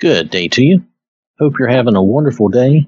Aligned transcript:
Good 0.00 0.30
day 0.30 0.48
to 0.48 0.64
you. 0.64 0.86
Hope 1.38 1.58
you're 1.58 1.68
having 1.68 1.94
a 1.94 2.02
wonderful 2.02 2.48
day. 2.48 2.86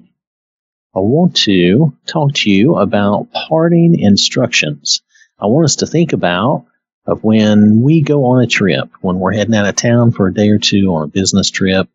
I 0.95 0.99
want 0.99 1.35
to 1.43 1.95
talk 2.07 2.33
to 2.33 2.49
you 2.49 2.77
about 2.77 3.31
parting 3.31 3.99
instructions. 3.99 5.03
I 5.39 5.45
want 5.45 5.65
us 5.65 5.75
to 5.77 5.85
think 5.85 6.13
about 6.13 6.65
of 7.05 7.23
when 7.23 7.83
we 7.83 8.01
go 8.01 8.25
on 8.25 8.41
a 8.41 8.47
trip, 8.47 8.89
when 9.01 9.19
we're 9.19 9.33
heading 9.33 9.53
out 9.53 9.67
of 9.67 9.75
town 9.75 10.11
for 10.11 10.25
a 10.25 10.33
day 10.33 10.49
or 10.49 10.57
two 10.57 10.91
on 10.95 11.03
a 11.03 11.07
business 11.07 11.51
trip. 11.51 11.87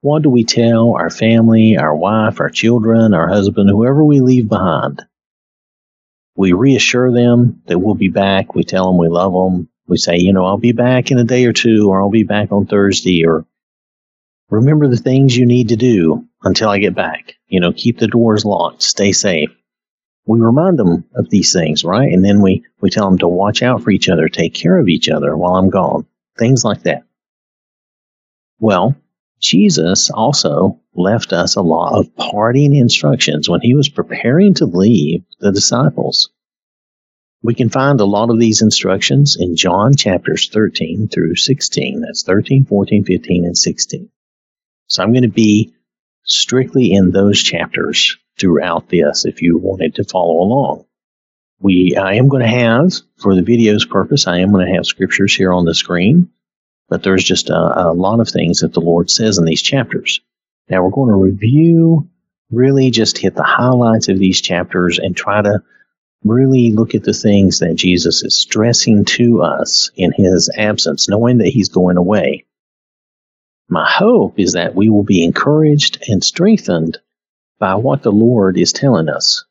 What 0.00 0.24
do 0.24 0.28
we 0.28 0.42
tell 0.42 0.94
our 0.96 1.10
family, 1.10 1.76
our 1.76 1.94
wife, 1.94 2.40
our 2.40 2.50
children, 2.50 3.14
our 3.14 3.28
husband, 3.28 3.70
whoever 3.70 4.04
we 4.04 4.18
leave 4.18 4.48
behind? 4.48 5.06
We 6.34 6.52
reassure 6.52 7.12
them 7.12 7.62
that 7.66 7.78
we'll 7.78 7.94
be 7.94 8.08
back. 8.08 8.56
We 8.56 8.64
tell 8.64 8.86
them 8.86 8.98
we 8.98 9.06
love 9.06 9.32
them. 9.32 9.68
We 9.86 9.98
say, 9.98 10.16
you 10.16 10.32
know, 10.32 10.46
I'll 10.46 10.58
be 10.58 10.72
back 10.72 11.12
in 11.12 11.18
a 11.20 11.24
day 11.24 11.44
or 11.44 11.52
two, 11.52 11.90
or 11.90 12.02
I'll 12.02 12.10
be 12.10 12.24
back 12.24 12.50
on 12.50 12.66
Thursday, 12.66 13.24
or 13.24 13.44
remember 14.50 14.88
the 14.88 14.96
things 14.96 15.36
you 15.36 15.46
need 15.46 15.68
to 15.68 15.76
do 15.76 16.26
until 16.42 16.68
I 16.68 16.78
get 16.78 16.94
back. 16.94 17.34
You 17.48 17.60
know, 17.60 17.72
keep 17.72 17.98
the 17.98 18.08
doors 18.08 18.44
locked, 18.44 18.82
stay 18.82 19.12
safe. 19.12 19.50
We 20.26 20.40
remind 20.40 20.78
them 20.78 21.04
of 21.14 21.30
these 21.30 21.52
things, 21.52 21.84
right? 21.84 22.12
And 22.12 22.24
then 22.24 22.42
we, 22.42 22.64
we 22.80 22.90
tell 22.90 23.08
them 23.08 23.18
to 23.18 23.28
watch 23.28 23.62
out 23.62 23.82
for 23.82 23.90
each 23.90 24.08
other, 24.08 24.28
take 24.28 24.54
care 24.54 24.78
of 24.78 24.88
each 24.88 25.08
other 25.08 25.36
while 25.36 25.56
I'm 25.56 25.70
gone, 25.70 26.06
things 26.38 26.64
like 26.64 26.82
that. 26.82 27.04
Well, 28.58 28.96
Jesus 29.40 30.10
also 30.10 30.80
left 30.94 31.32
us 31.32 31.54
a 31.54 31.62
lot 31.62 31.98
of 31.98 32.14
parting 32.16 32.74
instructions 32.74 33.48
when 33.48 33.60
he 33.60 33.74
was 33.74 33.88
preparing 33.88 34.54
to 34.54 34.66
leave 34.66 35.24
the 35.40 35.52
disciples. 35.52 36.30
We 37.42 37.54
can 37.54 37.70
find 37.70 38.00
a 38.00 38.04
lot 38.04 38.30
of 38.30 38.40
these 38.40 38.62
instructions 38.62 39.36
in 39.38 39.54
John 39.54 39.94
chapters 39.94 40.50
13 40.52 41.08
through 41.08 41.36
16. 41.36 42.00
That's 42.00 42.24
13, 42.24 42.64
14, 42.64 43.04
15, 43.04 43.44
and 43.44 43.56
16. 43.56 44.10
So 44.88 45.02
I'm 45.02 45.12
going 45.12 45.22
to 45.22 45.28
be 45.28 45.74
strictly 46.24 46.92
in 46.92 47.10
those 47.10 47.42
chapters 47.42 48.16
throughout 48.38 48.88
this 48.88 49.24
if 49.24 49.42
you 49.42 49.58
wanted 49.58 49.94
to 49.96 50.04
follow 50.04 50.42
along. 50.42 50.84
We, 51.60 51.96
I 51.96 52.14
am 52.14 52.28
going 52.28 52.42
to 52.42 52.48
have, 52.48 52.92
for 53.16 53.34
the 53.34 53.42
video's 53.42 53.84
purpose, 53.84 54.26
I 54.26 54.38
am 54.38 54.52
going 54.52 54.66
to 54.66 54.74
have 54.74 54.86
scriptures 54.86 55.34
here 55.34 55.52
on 55.52 55.64
the 55.64 55.74
screen 55.74 56.30
but 56.88 57.02
there's 57.02 57.24
just 57.24 57.50
a, 57.50 57.88
a 57.88 57.92
lot 57.92 58.20
of 58.20 58.28
things 58.28 58.60
that 58.60 58.72
the 58.72 58.80
Lord 58.80 59.10
says 59.10 59.38
in 59.38 59.44
these 59.44 59.62
chapters. 59.62 60.20
Now 60.68 60.82
we're 60.82 60.90
going 60.90 61.10
to 61.10 61.16
review, 61.16 62.08
really 62.50 62.90
just 62.90 63.18
hit 63.18 63.34
the 63.34 63.42
highlights 63.42 64.08
of 64.08 64.18
these 64.18 64.40
chapters 64.40 64.98
and 64.98 65.16
try 65.16 65.42
to 65.42 65.62
really 66.24 66.72
look 66.72 66.94
at 66.94 67.04
the 67.04 67.12
things 67.12 67.60
that 67.60 67.76
Jesus 67.76 68.22
is 68.22 68.40
stressing 68.40 69.04
to 69.04 69.42
us 69.42 69.90
in 69.96 70.12
his 70.12 70.50
absence, 70.54 71.08
knowing 71.08 71.38
that 71.38 71.48
he's 71.48 71.68
going 71.68 71.96
away. 71.96 72.44
My 73.70 73.86
hope 73.86 74.38
is 74.38 74.54
that 74.54 74.74
we 74.74 74.88
will 74.88 75.02
be 75.02 75.22
encouraged 75.22 76.02
and 76.08 76.24
strengthened 76.24 76.98
by 77.58 77.74
what 77.74 78.02
the 78.02 78.12
Lord 78.12 78.56
is 78.56 78.72
telling 78.72 79.10
us. 79.10 79.44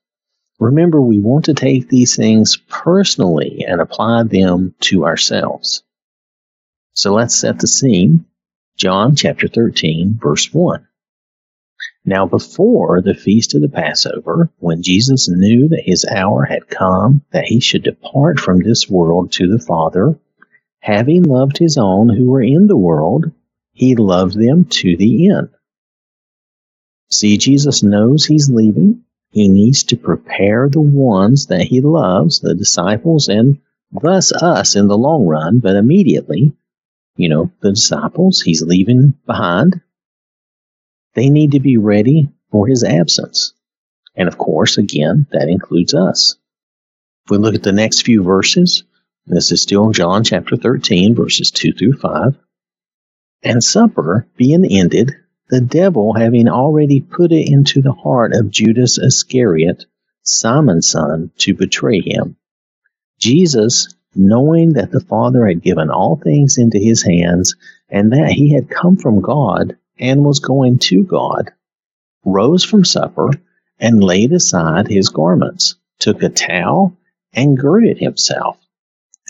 Remember, 0.60 1.00
we 1.00 1.20
want 1.20 1.46
to 1.46 1.54
take 1.54 1.88
these 1.88 2.16
things 2.16 2.58
personally 2.68 3.64
and 3.68 3.80
apply 3.80 4.24
them 4.24 4.74
to 4.80 5.06
ourselves. 5.06 5.84
So 6.94 7.14
let's 7.14 7.36
set 7.36 7.60
the 7.60 7.68
scene. 7.68 8.26
John 8.76 9.16
chapter 9.16 9.48
13, 9.48 10.18
verse 10.20 10.52
1. 10.52 10.88
Now, 12.04 12.26
before 12.26 13.02
the 13.02 13.14
feast 13.14 13.54
of 13.54 13.62
the 13.62 13.70
Passover, 13.70 14.50
when 14.58 14.82
Jesus 14.82 15.30
knew 15.30 15.68
that 15.68 15.84
his 15.86 16.06
hour 16.06 16.44
had 16.44 16.70
come, 16.70 17.24
that 17.34 17.46
he 17.46 17.60
should 17.60 17.84
depart 17.84 18.40
from 18.40 18.64
this 18.64 18.90
world 18.90 19.32
to 19.34 19.48
the 19.48 19.60
Father, 19.60 20.18
having 20.80 21.22
loved 21.22 21.60
his 21.60 21.78
own 21.78 22.10
who 22.10 22.32
were 22.32 22.42
in 22.42 22.66
the 22.66 22.78
world, 22.78 23.32
he 23.78 23.96
loved 23.96 24.38
them 24.38 24.66
to 24.66 24.98
the 24.98 25.30
end. 25.30 25.50
See, 27.10 27.38
Jesus 27.38 27.84
knows 27.84 28.26
he's 28.26 28.50
leaving. 28.50 29.04
He 29.30 29.48
needs 29.48 29.84
to 29.86 29.98
prepare 29.98 30.68
the 30.70 30.82
ones 30.82 31.48
that 31.48 31.62
he 31.62 31.82
loves, 31.82 32.40
the 32.40 32.56
disciples, 32.56 33.28
and 33.28 33.60
thus 33.92 34.32
us 34.32 34.76
in 34.76 34.88
the 34.88 34.98
long 34.98 35.26
run, 35.26 35.60
but 35.60 35.76
immediately 35.76 36.54
you 37.18 37.30
know, 37.30 37.52
the 37.62 37.72
disciples 37.72 38.42
he's 38.42 38.62
leaving 38.62 39.16
behind, 39.26 39.82
they 41.16 41.30
need 41.30 41.52
to 41.52 41.60
be 41.60 41.78
ready 41.78 42.30
for 42.52 42.68
his 42.68 42.84
absence. 42.84 43.54
And 44.16 44.28
of 44.28 44.38
course, 44.38 44.78
again, 44.78 45.28
that 45.32 45.50
includes 45.50 45.94
us. 45.94 46.38
If 47.26 47.32
we 47.32 47.40
look 47.40 47.56
at 47.56 47.64
the 47.64 47.72
next 47.72 48.04
few 48.04 48.24
verses, 48.24 48.84
this 49.26 49.52
is 49.52 49.62
still 49.62 49.92
John 49.92 50.24
chapter 50.24 50.56
13, 50.56 51.16
verses 51.16 51.52
2 51.52 51.74
through 51.74 51.98
5. 51.98 52.38
And 53.44 53.64
supper 53.64 54.28
being 54.36 54.66
ended, 54.66 55.16
the 55.50 55.62
devil 55.62 56.14
having 56.14 56.48
already 56.48 57.02
put 57.02 57.32
it 57.32 57.50
into 57.50 57.82
the 57.82 57.94
heart 57.94 58.34
of 58.34 58.50
Judas 58.50 58.98
Iscariot, 58.98 59.86
Simon's 60.24 60.90
son, 60.90 61.32
to 61.38 61.54
betray 61.54 62.02
him. 62.02 62.36
Jesus, 63.20 63.94
knowing 64.16 64.74
that 64.74 64.92
the 64.92 65.00
Father 65.00 65.48
had 65.48 65.62
given 65.62 65.90
all 65.90 66.16
things 66.16 66.58
into 66.58 66.80
his 66.80 67.04
hands, 67.04 67.56
and 67.90 68.12
that 68.12 68.32
he 68.32 68.52
had 68.54 68.70
come 68.70 68.98
from 68.98 69.22
God 69.22 69.78
and 70.00 70.26
was 70.26 70.40
going 70.40 70.80
to 70.80 71.04
God, 71.04 71.52
rose 72.26 72.64
from 72.64 72.84
supper 72.84 73.30
and 73.80 74.04
laid 74.04 74.34
aside 74.34 74.88
his 74.88 75.10
garments, 75.10 75.76
took 76.00 76.24
a 76.24 76.30
towel, 76.30 76.98
and 77.34 77.58
girded 77.58 78.00
himself. 78.00 78.58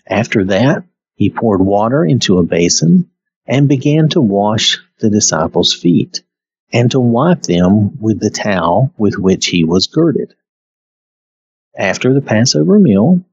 After 0.08 0.46
that, 0.46 0.84
he 1.16 1.30
poured 1.30 1.62
water 1.62 2.06
into 2.06 2.38
a 2.38 2.44
basin 2.44 3.10
and 3.48 3.70
began 3.70 4.10
to 4.10 4.22
wash 4.22 4.80
the 5.00 5.10
disciples' 5.10 5.74
feet 5.74 6.24
and 6.74 6.92
to 6.92 7.00
wipe 7.00 7.44
them 7.44 8.00
with 8.00 8.20
the 8.20 8.30
towel 8.30 8.94
with 8.98 9.18
which 9.18 9.48
he 9.48 9.64
was 9.64 9.88
girded. 9.88 10.34
After 11.78 12.14
the 12.14 12.22
Passover 12.22 12.78
meal, 12.80 13.24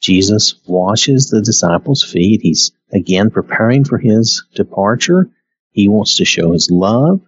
Jesus 0.00 0.54
washes 0.66 1.28
the 1.28 1.42
disciples' 1.42 2.04
feet. 2.04 2.40
He's 2.42 2.72
again 2.92 3.30
preparing 3.30 3.84
for 3.84 3.98
his 3.98 4.44
departure. 4.54 5.28
He 5.72 5.88
wants 5.88 6.16
to 6.16 6.24
show 6.24 6.52
his 6.52 6.70
love. 6.70 7.20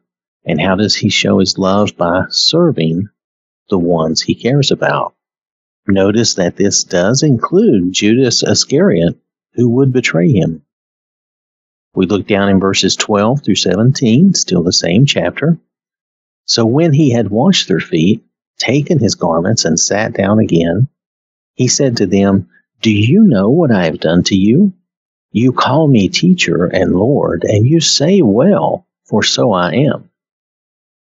And 0.45 0.61
how 0.61 0.77
does 0.77 0.95
he 0.95 1.09
show 1.09 1.39
his 1.39 1.59
love? 1.59 1.97
By 1.97 2.25
serving 2.29 3.09
the 3.69 3.79
ones 3.79 4.21
he 4.21 4.35
cares 4.35 4.71
about. 4.71 5.15
Notice 5.87 6.35
that 6.35 6.57
this 6.57 6.85
does 6.85 7.23
include 7.23 7.93
Judas 7.93 8.43
Iscariot, 8.43 9.19
who 9.55 9.69
would 9.71 9.93
betray 9.93 10.31
him. 10.31 10.63
We 11.95 12.07
look 12.07 12.27
down 12.27 12.49
in 12.49 12.61
verses 12.61 12.97
12 12.97 13.45
through 13.45 13.57
17, 13.57 14.35
still 14.35 14.63
the 14.63 14.73
same 14.73 15.05
chapter. 15.07 15.59
So 16.47 16.65
when 16.65 16.93
he 16.93 17.11
had 17.11 17.31
washed 17.31 17.69
their 17.69 17.81
feet, 17.81 18.25
taken 18.59 18.99
his 18.99 19.15
garments, 19.15 19.65
and 19.65 19.79
sat 19.79 20.15
down 20.15 20.39
again, 20.39 20.89
he 21.55 21.69
said 21.69 21.99
to 21.99 22.07
them, 22.07 22.49
do 22.81 22.91
you 22.91 23.23
know 23.23 23.51
what 23.51 23.71
I 23.71 23.85
have 23.85 24.01
done 24.01 24.25
to 24.25 24.35
you? 24.35 24.73
You 25.31 25.53
call 25.53 25.87
me 25.87 26.09
teacher 26.09 26.67
and 26.67 26.97
Lord, 26.97 27.45
and 27.45 27.67
you 27.67 27.81
say 27.81 28.23
well, 28.23 28.87
for 29.05 29.23
so 29.23 29.53
I 29.53 29.73
am. 29.75 30.11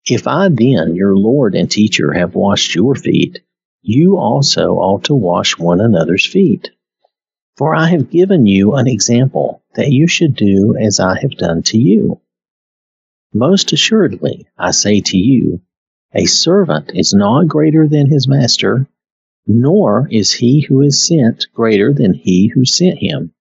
If 0.06 0.26
I 0.26 0.48
then, 0.48 0.94
your 0.94 1.16
Lord 1.16 1.54
and 1.54 1.70
teacher, 1.70 2.12
have 2.12 2.34
washed 2.34 2.74
your 2.74 2.94
feet, 2.94 3.40
you 3.82 4.16
also 4.18 4.74
ought 4.74 5.04
to 5.04 5.14
wash 5.14 5.58
one 5.58 5.80
another's 5.80 6.26
feet. 6.26 6.70
For 7.60 7.74
I 7.74 7.90
have 7.90 8.08
given 8.08 8.46
you 8.46 8.72
an 8.72 8.88
example 8.88 9.62
that 9.74 9.92
you 9.92 10.06
should 10.06 10.34
do 10.34 10.78
as 10.78 10.98
I 10.98 11.20
have 11.20 11.32
done 11.32 11.62
to 11.64 11.76
you. 11.76 12.18
Most 13.34 13.74
assuredly, 13.74 14.46
I 14.56 14.70
say 14.70 15.02
to 15.02 15.18
you, 15.18 15.60
a 16.14 16.24
servant 16.24 16.92
is 16.94 17.12
not 17.12 17.48
greater 17.48 17.86
than 17.86 18.08
his 18.08 18.26
master, 18.26 18.88
nor 19.46 20.08
is 20.10 20.32
he 20.32 20.62
who 20.62 20.80
is 20.80 21.06
sent 21.06 21.48
greater 21.52 21.92
than 21.92 22.14
he 22.14 22.46
who 22.46 22.64
sent 22.64 22.96
him. 22.96 23.34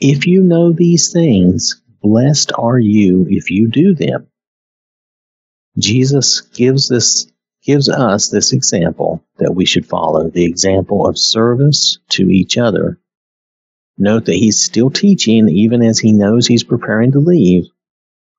If 0.00 0.26
you 0.26 0.42
know 0.42 0.72
these 0.72 1.12
things, 1.12 1.80
blessed 2.02 2.50
are 2.58 2.80
you 2.80 3.28
if 3.30 3.52
you 3.52 3.68
do 3.68 3.94
them. 3.94 4.26
Jesus 5.78 6.40
gives 6.40 6.88
this 6.88 7.30
gives 7.68 7.90
us 7.90 8.30
this 8.30 8.54
example 8.54 9.22
that 9.36 9.54
we 9.54 9.66
should 9.66 9.84
follow, 9.84 10.30
the 10.30 10.46
example 10.46 11.06
of 11.06 11.18
service 11.18 11.98
to 12.08 12.30
each 12.30 12.56
other. 12.56 12.98
Note 13.98 14.24
that 14.24 14.36
he's 14.36 14.58
still 14.58 14.88
teaching 14.88 15.50
even 15.50 15.82
as 15.82 15.98
he 15.98 16.12
knows 16.12 16.46
he's 16.46 16.64
preparing 16.64 17.12
to 17.12 17.18
leave. 17.18 17.66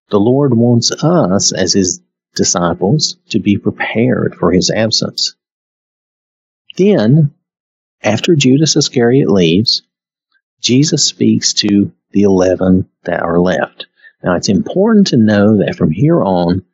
The 0.10 0.20
Lord 0.20 0.58
wants 0.58 0.90
us 0.92 1.52
as 1.52 1.74
his 1.74 2.02
disciples 2.36 3.18
to 3.30 3.40
be 3.40 3.60
prepared 3.60 4.34
for 4.34 4.52
his 4.52 4.72
absence. 4.72 5.36
Then, 6.76 7.36
after 8.02 8.36
Judas 8.36 8.76
Iscariot 8.76 9.30
leaves, 9.30 9.84
Jesus 10.60 11.06
speaks 11.06 11.54
to 11.54 11.92
the 12.14 12.24
11 12.24 12.90
that 13.04 13.22
are 13.22 13.40
left. 13.40 13.86
Now, 14.24 14.34
it's 14.34 14.50
important 14.50 15.06
to 15.08 15.18
know 15.18 15.58
that 15.58 15.76
from 15.76 15.92
here 15.92 16.20
on, 16.20 16.66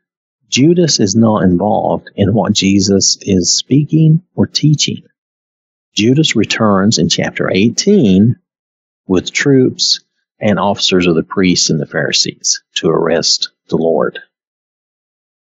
Judas 0.50 1.00
is 1.00 1.16
not 1.16 1.44
involved 1.44 2.10
in 2.16 2.34
what 2.34 2.54
Jesus 2.54 3.18
is 3.22 3.58
speaking 3.58 4.24
or 4.36 4.48
teaching. 4.48 5.04
Judas 5.96 6.36
returns 6.36 6.98
in 6.98 7.10
chapter 7.10 7.50
18 7.52 8.36
with 9.08 9.32
troops 9.32 10.02
and 10.40 10.60
officers 10.60 11.08
of 11.08 11.16
the 11.16 11.24
priests 11.24 11.70
and 11.70 11.80
the 11.80 11.86
Pharisees 11.86 12.64
to 12.76 12.90
arrest 12.90 13.50
the 13.70 13.78
Lord. 13.78 14.20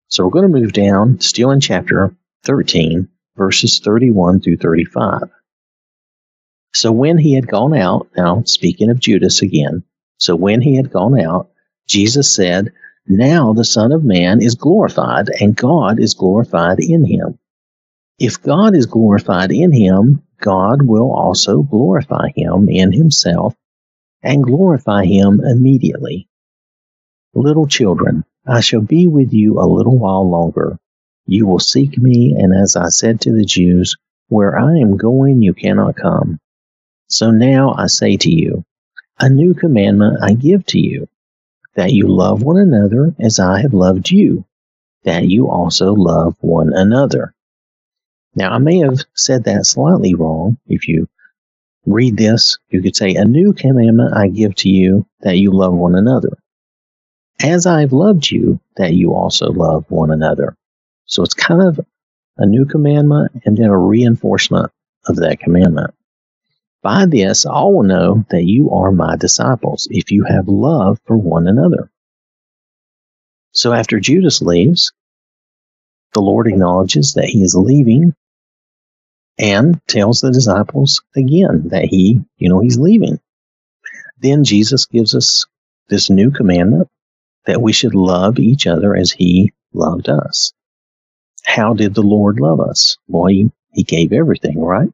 So 0.07 0.23
we're 0.23 0.31
going 0.31 0.51
to 0.51 0.59
move 0.59 0.73
down, 0.73 1.19
still 1.19 1.51
in 1.51 1.59
chapter 1.59 2.15
13, 2.43 3.09
verses 3.35 3.79
31 3.79 4.41
through 4.41 4.57
35. 4.57 5.23
So 6.73 6.91
when 6.91 7.17
he 7.17 7.33
had 7.33 7.47
gone 7.47 7.73
out, 7.75 8.09
now 8.15 8.43
speaking 8.43 8.89
of 8.91 8.99
Judas 8.99 9.41
again, 9.41 9.83
so 10.17 10.35
when 10.35 10.61
he 10.61 10.75
had 10.75 10.91
gone 10.91 11.19
out, 11.19 11.49
Jesus 11.87 12.33
said, 12.33 12.73
Now 13.07 13.53
the 13.53 13.63
Son 13.63 13.91
of 13.91 14.03
Man 14.03 14.41
is 14.41 14.55
glorified, 14.55 15.29
and 15.29 15.55
God 15.55 15.99
is 15.99 16.15
glorified 16.15 16.79
in 16.79 17.05
him. 17.05 17.37
If 18.17 18.41
God 18.41 18.75
is 18.75 18.87
glorified 18.87 19.51
in 19.51 19.71
him, 19.71 20.23
God 20.41 20.81
will 20.81 21.11
also 21.11 21.61
glorify 21.61 22.29
him 22.35 22.67
in 22.69 22.91
himself 22.91 23.55
and 24.23 24.43
glorify 24.43 25.05
him 25.05 25.41
immediately. 25.43 26.27
Little 27.35 27.67
children, 27.67 28.25
I 28.47 28.61
shall 28.61 28.81
be 28.81 29.05
with 29.05 29.33
you 29.33 29.59
a 29.59 29.67
little 29.67 29.97
while 29.97 30.27
longer. 30.27 30.79
You 31.27 31.45
will 31.45 31.59
seek 31.59 31.97
me, 31.97 32.35
and 32.37 32.53
as 32.55 32.75
I 32.75 32.89
said 32.89 33.21
to 33.21 33.31
the 33.31 33.45
Jews, 33.45 33.97
where 34.29 34.57
I 34.57 34.77
am 34.77 34.97
going, 34.97 35.41
you 35.41 35.53
cannot 35.53 35.95
come. 35.95 36.39
So 37.07 37.29
now 37.29 37.75
I 37.77 37.87
say 37.87 38.17
to 38.17 38.31
you, 38.31 38.63
a 39.19 39.29
new 39.29 39.53
commandment 39.53 40.23
I 40.23 40.33
give 40.33 40.65
to 40.67 40.79
you, 40.79 41.07
that 41.75 41.91
you 41.91 42.07
love 42.07 42.41
one 42.41 42.57
another 42.57 43.13
as 43.19 43.39
I 43.39 43.61
have 43.61 43.73
loved 43.73 44.09
you, 44.09 44.45
that 45.03 45.27
you 45.27 45.49
also 45.49 45.93
love 45.93 46.35
one 46.39 46.73
another. 46.73 47.33
Now, 48.35 48.51
I 48.53 48.57
may 48.57 48.79
have 48.79 48.99
said 49.13 49.45
that 49.45 49.65
slightly 49.65 50.15
wrong. 50.15 50.57
If 50.67 50.87
you 50.87 51.07
read 51.85 52.17
this, 52.17 52.57
you 52.69 52.81
could 52.81 52.95
say, 52.95 53.15
A 53.15 53.25
new 53.25 53.53
commandment 53.53 54.15
I 54.15 54.27
give 54.27 54.55
to 54.55 54.69
you, 54.69 55.05
that 55.21 55.37
you 55.37 55.51
love 55.51 55.73
one 55.73 55.95
another. 55.95 56.37
As 57.41 57.65
I've 57.65 57.93
loved 57.93 58.29
you, 58.29 58.59
that 58.77 58.93
you 58.93 59.13
also 59.13 59.51
love 59.51 59.85
one 59.89 60.11
another. 60.11 60.57
So 61.05 61.23
it's 61.23 61.33
kind 61.33 61.61
of 61.61 61.79
a 62.37 62.45
new 62.45 62.65
commandment 62.65 63.43
and 63.45 63.57
then 63.57 63.69
a 63.69 63.77
reinforcement 63.77 64.71
of 65.05 65.17
that 65.17 65.39
commandment. 65.39 65.93
By 66.85 67.07
this, 67.07 67.47
all 67.47 67.73
will 67.73 67.81
know 67.81 68.25
that 68.29 68.43
you 68.43 68.69
are 68.69 68.91
my 68.91 69.15
disciples 69.15 69.87
if 69.89 70.11
you 70.11 70.23
have 70.25 70.47
love 70.47 70.99
for 71.07 71.17
one 71.17 71.47
another. 71.47 71.89
So 73.53 73.73
after 73.73 73.99
Judas 73.99 74.39
leaves, 74.39 74.93
the 76.13 76.19
Lord 76.19 76.45
acknowledges 76.45 77.15
that 77.15 77.25
he 77.25 77.41
is 77.41 77.55
leaving 77.55 78.13
and 79.39 79.81
tells 79.87 80.21
the 80.21 80.29
disciples 80.29 81.01
again 81.15 81.69
that 81.69 81.85
he, 81.85 82.21
you 82.37 82.49
know, 82.49 82.59
he's 82.59 82.77
leaving. 82.77 83.19
Then 84.19 84.43
Jesus 84.43 84.85
gives 84.85 85.15
us 85.15 85.47
this 85.89 86.11
new 86.11 86.29
commandment 86.29 86.87
that 87.47 87.63
we 87.63 87.73
should 87.73 87.95
love 87.95 88.37
each 88.37 88.67
other 88.67 88.95
as 88.95 89.11
he 89.11 89.53
loved 89.73 90.07
us. 90.07 90.53
How 91.43 91.73
did 91.73 91.95
the 91.95 92.03
Lord 92.03 92.39
love 92.39 92.59
us? 92.59 92.99
Well, 93.07 93.25
he, 93.25 93.49
he 93.73 93.81
gave 93.81 94.13
everything, 94.13 94.61
right? 94.61 94.89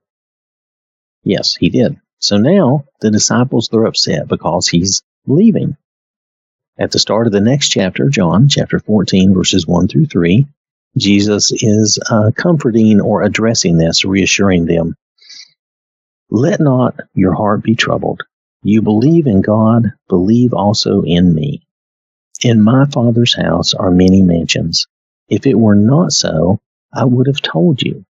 Yes, 1.24 1.56
he 1.56 1.70
did. 1.70 1.98
So 2.20 2.38
now 2.38 2.86
the 3.00 3.12
disciples, 3.12 3.70
they're 3.72 3.86
upset 3.86 4.28
because 4.28 4.68
he's 4.68 5.04
leaving. 5.28 5.78
At 6.80 6.92
the 6.92 7.00
start 7.00 7.28
of 7.28 7.34
the 7.34 7.42
next 7.42 7.70
chapter, 7.70 8.10
John 8.10 8.48
chapter 8.50 8.80
14, 8.80 9.34
verses 9.34 9.68
1 9.68 9.88
through 9.88 10.08
3, 10.08 10.48
Jesus 10.98 11.52
is 11.52 12.00
uh, 12.10 12.32
comforting 12.36 13.02
or 13.02 13.22
addressing 13.22 13.78
this, 13.78 14.04
reassuring 14.04 14.66
them. 14.66 14.96
Let 16.30 16.60
not 16.60 17.00
your 17.14 17.34
heart 17.34 17.64
be 17.64 17.76
troubled. 17.76 18.22
You 18.64 18.82
believe 18.82 19.28
in 19.28 19.42
God, 19.42 19.94
believe 20.08 20.54
also 20.54 21.02
in 21.04 21.34
me. 21.34 21.62
In 22.44 22.62
my 22.62 22.86
Father's 22.86 23.36
house 23.36 23.74
are 23.74 23.92
many 23.92 24.22
mansions. 24.22 24.88
If 25.30 25.46
it 25.46 25.56
were 25.60 25.76
not 25.76 26.12
so, 26.12 26.60
I 26.94 27.06
would 27.06 27.28
have 27.28 27.42
told 27.42 27.82
you. 27.82 28.06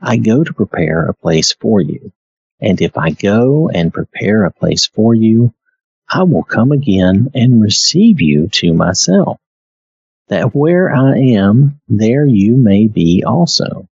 I 0.00 0.16
go 0.16 0.44
to 0.44 0.52
prepare 0.52 1.06
a 1.06 1.14
place 1.14 1.52
for 1.52 1.80
you. 1.80 2.12
And 2.60 2.80
if 2.80 2.96
I 2.98 3.10
go 3.10 3.68
and 3.68 3.92
prepare 3.92 4.44
a 4.44 4.52
place 4.52 4.86
for 4.86 5.14
you, 5.14 5.54
I 6.08 6.24
will 6.24 6.42
come 6.42 6.72
again 6.72 7.30
and 7.34 7.62
receive 7.62 8.20
you 8.20 8.48
to 8.48 8.74
myself, 8.74 9.38
that 10.28 10.54
where 10.54 10.92
I 10.94 11.18
am, 11.18 11.80
there 11.88 12.26
you 12.26 12.56
may 12.56 12.88
be 12.88 13.24
also. 13.24 13.88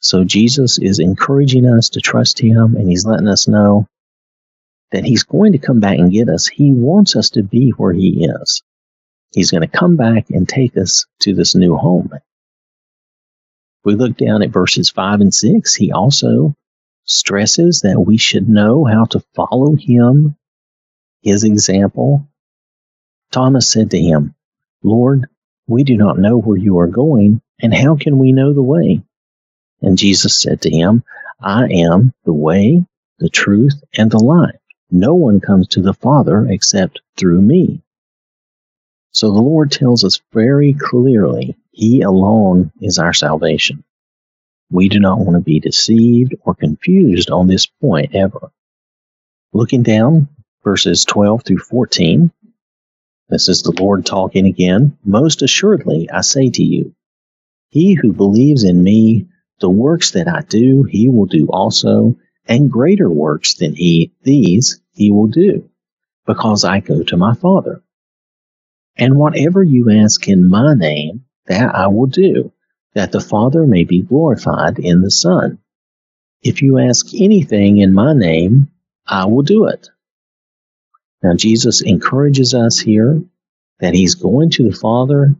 So 0.00 0.24
Jesus 0.24 0.78
is 0.78 0.98
encouraging 0.98 1.66
us 1.66 1.90
to 1.90 2.00
trust 2.00 2.38
him 2.38 2.76
and 2.76 2.88
he's 2.88 3.06
letting 3.06 3.28
us 3.28 3.48
know 3.48 3.86
that 4.92 5.04
he's 5.04 5.24
going 5.24 5.52
to 5.52 5.58
come 5.58 5.80
back 5.80 5.98
and 5.98 6.12
get 6.12 6.28
us. 6.28 6.46
He 6.46 6.72
wants 6.72 7.16
us 7.16 7.30
to 7.30 7.42
be 7.42 7.70
where 7.70 7.92
he 7.92 8.24
is. 8.24 8.62
He's 9.32 9.50
going 9.50 9.68
to 9.68 9.78
come 9.78 9.96
back 9.96 10.30
and 10.30 10.48
take 10.48 10.76
us 10.76 11.06
to 11.20 11.34
this 11.34 11.54
new 11.54 11.76
home. 11.76 12.10
We 13.84 13.94
look 13.94 14.16
down 14.16 14.42
at 14.42 14.50
verses 14.50 14.90
5 14.90 15.20
and 15.20 15.34
6. 15.34 15.74
He 15.74 15.92
also 15.92 16.54
stresses 17.06 17.80
that 17.80 18.00
we 18.00 18.18
should 18.18 18.48
know 18.48 18.84
how 18.84 19.04
to 19.06 19.20
follow 19.34 19.74
him, 19.74 20.36
his 21.22 21.44
example. 21.44 22.28
Thomas 23.32 23.70
said 23.70 23.90
to 23.92 24.00
him, 24.00 24.34
Lord, 24.82 25.26
we 25.66 25.84
do 25.84 25.96
not 25.96 26.18
know 26.18 26.38
where 26.38 26.58
you 26.58 26.78
are 26.78 26.86
going, 26.86 27.40
and 27.60 27.74
how 27.74 27.96
can 27.96 28.18
we 28.18 28.32
know 28.32 28.52
the 28.52 28.62
way? 28.62 29.02
And 29.80 29.98
Jesus 29.98 30.40
said 30.40 30.62
to 30.62 30.70
him, 30.70 31.04
I 31.40 31.66
am 31.66 32.12
the 32.24 32.32
way, 32.32 32.84
the 33.18 33.28
truth, 33.28 33.82
and 33.96 34.10
the 34.10 34.22
life. 34.22 34.60
No 34.90 35.14
one 35.14 35.40
comes 35.40 35.68
to 35.68 35.82
the 35.82 35.94
Father 35.94 36.46
except 36.48 37.00
through 37.16 37.40
me. 37.40 37.82
So 39.10 39.32
the 39.32 39.40
Lord 39.40 39.72
tells 39.72 40.04
us 40.04 40.20
very 40.32 40.74
clearly, 40.74 41.56
He 41.72 42.02
alone 42.02 42.70
is 42.80 42.98
our 42.98 43.12
salvation. 43.12 43.82
We 44.70 44.88
do 44.88 44.98
not 44.98 45.18
want 45.18 45.36
to 45.36 45.40
be 45.40 45.60
deceived 45.60 46.34
or 46.44 46.54
confused 46.54 47.30
on 47.30 47.46
this 47.46 47.66
point 47.66 48.14
ever. 48.14 48.50
Looking 49.52 49.82
down, 49.82 50.28
verses 50.64 51.04
12 51.04 51.44
through 51.44 51.58
14, 51.58 52.32
this 53.28 53.48
is 53.48 53.62
the 53.62 53.72
Lord 53.72 54.06
talking 54.06 54.46
again. 54.46 54.98
Most 55.04 55.42
assuredly, 55.42 56.08
I 56.10 56.20
say 56.20 56.50
to 56.50 56.62
you, 56.62 56.94
he 57.70 57.94
who 57.94 58.12
believes 58.12 58.64
in 58.64 58.82
me, 58.82 59.26
the 59.60 59.70
works 59.70 60.12
that 60.12 60.28
I 60.28 60.42
do, 60.42 60.84
he 60.84 61.08
will 61.08 61.26
do 61.26 61.46
also, 61.48 62.16
and 62.46 62.70
greater 62.70 63.10
works 63.10 63.54
than 63.54 63.74
he, 63.74 64.12
these 64.22 64.80
he 64.92 65.10
will 65.10 65.26
do, 65.26 65.68
because 66.26 66.64
I 66.64 66.80
go 66.80 67.02
to 67.02 67.16
my 67.16 67.34
Father. 67.34 67.82
And 68.96 69.18
whatever 69.18 69.62
you 69.62 69.90
ask 69.90 70.28
in 70.28 70.48
my 70.48 70.74
name, 70.74 71.24
that 71.46 71.74
I 71.74 71.88
will 71.88 72.06
do, 72.06 72.52
that 72.96 73.12
the 73.12 73.20
Father 73.20 73.66
may 73.66 73.84
be 73.84 74.00
glorified 74.00 74.78
in 74.78 75.02
the 75.02 75.10
Son. 75.10 75.58
If 76.42 76.62
you 76.62 76.78
ask 76.78 77.06
anything 77.14 77.76
in 77.76 77.92
my 77.92 78.14
name, 78.14 78.70
I 79.06 79.26
will 79.26 79.42
do 79.42 79.66
it. 79.66 79.90
Now, 81.22 81.34
Jesus 81.34 81.82
encourages 81.82 82.54
us 82.54 82.78
here 82.78 83.22
that 83.80 83.92
he's 83.92 84.14
going 84.14 84.48
to 84.52 84.70
the 84.70 84.74
Father, 84.74 85.34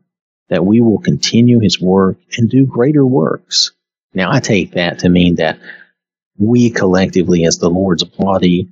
that 0.50 0.66
we 0.66 0.82
will 0.82 0.98
continue 0.98 1.58
his 1.58 1.80
work 1.80 2.18
and 2.36 2.50
do 2.50 2.66
greater 2.66 3.06
works. 3.06 3.72
Now, 4.12 4.30
I 4.30 4.40
take 4.40 4.72
that 4.72 4.98
to 4.98 5.08
mean 5.08 5.36
that 5.36 5.58
we 6.36 6.68
collectively, 6.68 7.46
as 7.46 7.56
the 7.56 7.70
Lord's 7.70 8.04
body, 8.04 8.68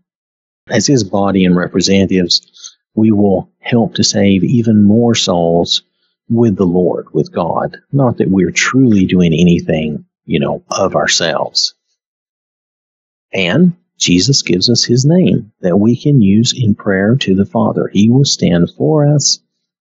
as 0.69 0.87
his 0.87 1.05
body 1.05 1.47
and 1.47 1.57
representatives, 1.57 2.77
we 2.95 3.13
will 3.13 3.51
help 3.61 3.95
to 3.95 4.05
save 4.05 4.45
even 4.45 4.83
more 4.83 5.15
souls 5.15 5.85
with 6.29 6.57
the 6.57 6.67
Lord, 6.67 7.07
with 7.13 7.33
God. 7.33 7.79
Not 7.93 8.19
that 8.19 8.31
we're 8.31 8.51
truly 8.51 9.07
doing 9.07 9.33
anything, 9.33 10.07
you 10.25 10.41
know, 10.41 10.65
of 10.71 10.97
ourselves. 10.97 11.75
And 13.33 13.77
Jesus 13.99 14.43
gives 14.43 14.71
us 14.71 14.85
his 14.85 15.05
name 15.05 15.53
that 15.61 15.77
we 15.77 15.97
can 15.97 16.21
use 16.21 16.53
in 16.57 16.75
prayer 16.75 17.17
to 17.17 17.35
the 17.35 17.47
Father. 17.47 17.89
He 17.93 18.09
will 18.09 18.25
stand 18.25 18.71
for 18.77 19.07
us 19.15 19.41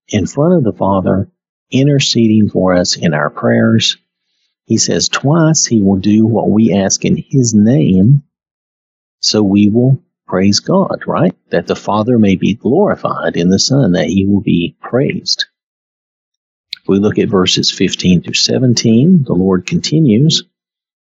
in 0.10 0.26
front 0.26 0.56
of 0.56 0.64
the 0.64 0.78
Father, 0.78 1.30
interceding 1.72 2.50
for 2.50 2.74
us 2.74 2.96
in 2.96 3.14
our 3.14 3.30
prayers. 3.30 3.98
He 4.66 4.78
says 4.78 5.10
twice 5.10 5.66
he 5.66 5.82
will 5.82 5.98
do 5.98 6.26
what 6.26 6.50
we 6.50 6.74
ask 6.74 7.04
in 7.06 7.18
his 7.18 7.54
name, 7.54 8.24
so 9.20 9.42
we 9.44 9.70
will 9.70 10.02
praise 10.28 10.60
God, 10.60 11.04
right? 11.06 11.36
That 11.50 11.68
the 11.68 11.76
Father 11.76 12.18
may 12.18 12.36
be 12.36 12.54
glorified 12.54 13.36
in 13.36 13.50
the 13.50 13.60
Son, 13.60 13.94
that 13.94 14.08
he 14.08 14.26
will 14.26 14.42
be 14.42 14.76
praised. 14.82 15.46
If 16.84 16.90
we 16.90 17.00
look 17.00 17.18
at 17.18 17.30
verses 17.30 17.72
15 17.72 18.24
through 18.24 18.34
17, 18.34 19.24
the 19.24 19.32
Lord 19.32 19.66
continues, 19.66 20.44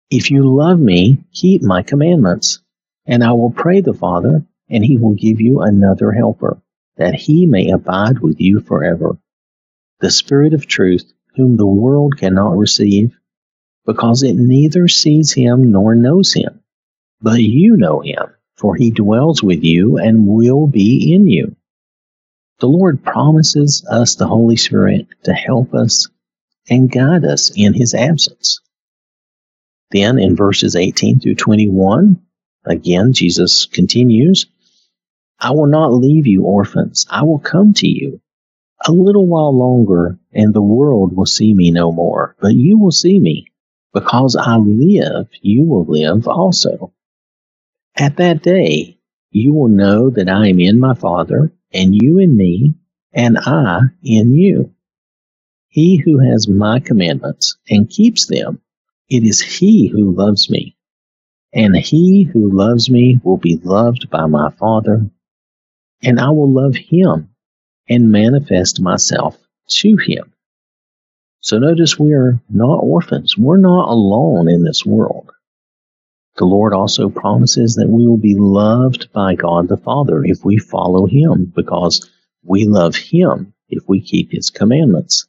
If 0.09 0.29
you 0.29 0.43
love 0.53 0.77
me, 0.77 1.23
keep 1.31 1.61
my 1.61 1.81
commandments. 1.81 2.59
And 3.05 3.23
I 3.23 3.31
will 3.31 3.51
pray 3.51 3.79
the 3.79 3.93
Father, 3.93 4.45
and 4.69 4.83
he 4.83 4.97
will 4.97 5.13
give 5.13 5.39
you 5.39 5.61
another 5.61 6.11
helper, 6.11 6.61
that 6.97 7.15
he 7.15 7.45
may 7.45 7.69
abide 7.69 8.19
with 8.19 8.41
you 8.41 8.59
forever. 8.59 9.17
The 10.01 10.11
Spirit 10.11 10.53
of 10.53 10.67
truth, 10.67 11.09
whom 11.37 11.55
the 11.55 11.65
world 11.65 12.17
cannot 12.17 12.57
receive, 12.57 13.17
because 13.85 14.23
it 14.23 14.35
neither 14.35 14.89
sees 14.89 15.31
him 15.31 15.71
nor 15.71 15.95
knows 15.95 16.33
him. 16.33 16.59
But 17.21 17.39
you 17.39 17.77
know 17.77 18.01
him, 18.01 18.27
for 18.55 18.75
he 18.75 18.91
dwells 18.91 19.41
with 19.41 19.63
you 19.63 19.97
and 19.99 20.27
will 20.27 20.67
be 20.67 21.13
in 21.13 21.27
you. 21.27 21.55
The 22.61 22.69
Lord 22.69 23.03
promises 23.03 23.83
us 23.89 24.13
the 24.13 24.27
Holy 24.27 24.55
Spirit 24.55 25.07
to 25.23 25.33
help 25.33 25.73
us 25.73 26.07
and 26.69 26.91
guide 26.91 27.25
us 27.25 27.51
in 27.55 27.73
His 27.73 27.95
absence. 27.95 28.59
Then 29.89 30.19
in 30.19 30.35
verses 30.35 30.75
18 30.75 31.19
through 31.19 31.35
21, 31.35 32.21
again, 32.63 33.13
Jesus 33.13 33.65
continues, 33.65 34.45
I 35.39 35.51
will 35.51 35.65
not 35.65 35.91
leave 35.91 36.27
you 36.27 36.43
orphans. 36.43 37.07
I 37.09 37.23
will 37.23 37.39
come 37.39 37.73
to 37.73 37.87
you. 37.87 38.21
A 38.85 38.91
little 38.91 39.25
while 39.25 39.57
longer, 39.57 40.19
and 40.31 40.53
the 40.53 40.61
world 40.61 41.17
will 41.17 41.25
see 41.25 41.55
me 41.55 41.71
no 41.71 41.91
more, 41.91 42.35
but 42.39 42.53
you 42.53 42.77
will 42.77 42.91
see 42.91 43.19
me. 43.19 43.47
Because 43.91 44.35
I 44.35 44.57
live, 44.57 45.29
you 45.41 45.65
will 45.65 45.85
live 45.85 46.27
also. 46.27 46.93
At 47.97 48.17
that 48.17 48.43
day, 48.43 48.99
you 49.31 49.51
will 49.51 49.67
know 49.67 50.11
that 50.11 50.29
I 50.29 50.49
am 50.49 50.59
in 50.59 50.79
my 50.79 50.93
Father, 50.93 51.51
and 51.73 51.95
you 51.95 52.19
in 52.19 52.35
me, 52.35 52.75
and 53.13 53.37
I 53.37 53.81
in 54.03 54.33
you. 54.33 54.73
He 55.67 55.97
who 55.97 56.19
has 56.19 56.47
my 56.47 56.79
commandments 56.79 57.57
and 57.69 57.89
keeps 57.89 58.27
them, 58.27 58.61
it 59.09 59.23
is 59.23 59.41
he 59.41 59.87
who 59.87 60.13
loves 60.13 60.49
me. 60.49 60.75
And 61.53 61.75
he 61.75 62.23
who 62.23 62.51
loves 62.51 62.89
me 62.89 63.19
will 63.23 63.37
be 63.37 63.57
loved 63.57 64.09
by 64.09 64.25
my 64.25 64.51
Father, 64.51 65.09
and 66.01 66.19
I 66.19 66.29
will 66.29 66.51
love 66.51 66.75
him 66.75 67.29
and 67.89 68.11
manifest 68.11 68.81
myself 68.81 69.37
to 69.67 69.97
him. 69.97 70.33
So 71.41 71.57
notice 71.57 71.99
we 71.99 72.13
are 72.13 72.39
not 72.49 72.79
orphans. 72.83 73.37
We're 73.37 73.57
not 73.57 73.89
alone 73.89 74.47
in 74.47 74.63
this 74.63 74.85
world. 74.85 75.31
The 76.37 76.45
Lord 76.45 76.73
also 76.73 77.09
promises 77.09 77.75
that 77.75 77.89
we 77.89 78.07
will 78.07 78.17
be 78.17 78.35
loved 78.35 79.11
by 79.11 79.35
God 79.35 79.67
the 79.67 79.77
Father 79.77 80.23
if 80.23 80.43
we 80.45 80.57
follow 80.57 81.05
him 81.05 81.45
because 81.45 82.09
we 82.43 82.65
love 82.65 82.95
him 82.95 83.53
if 83.69 83.83
we 83.87 84.01
keep 84.01 84.31
his 84.31 84.49
commandments. 84.49 85.27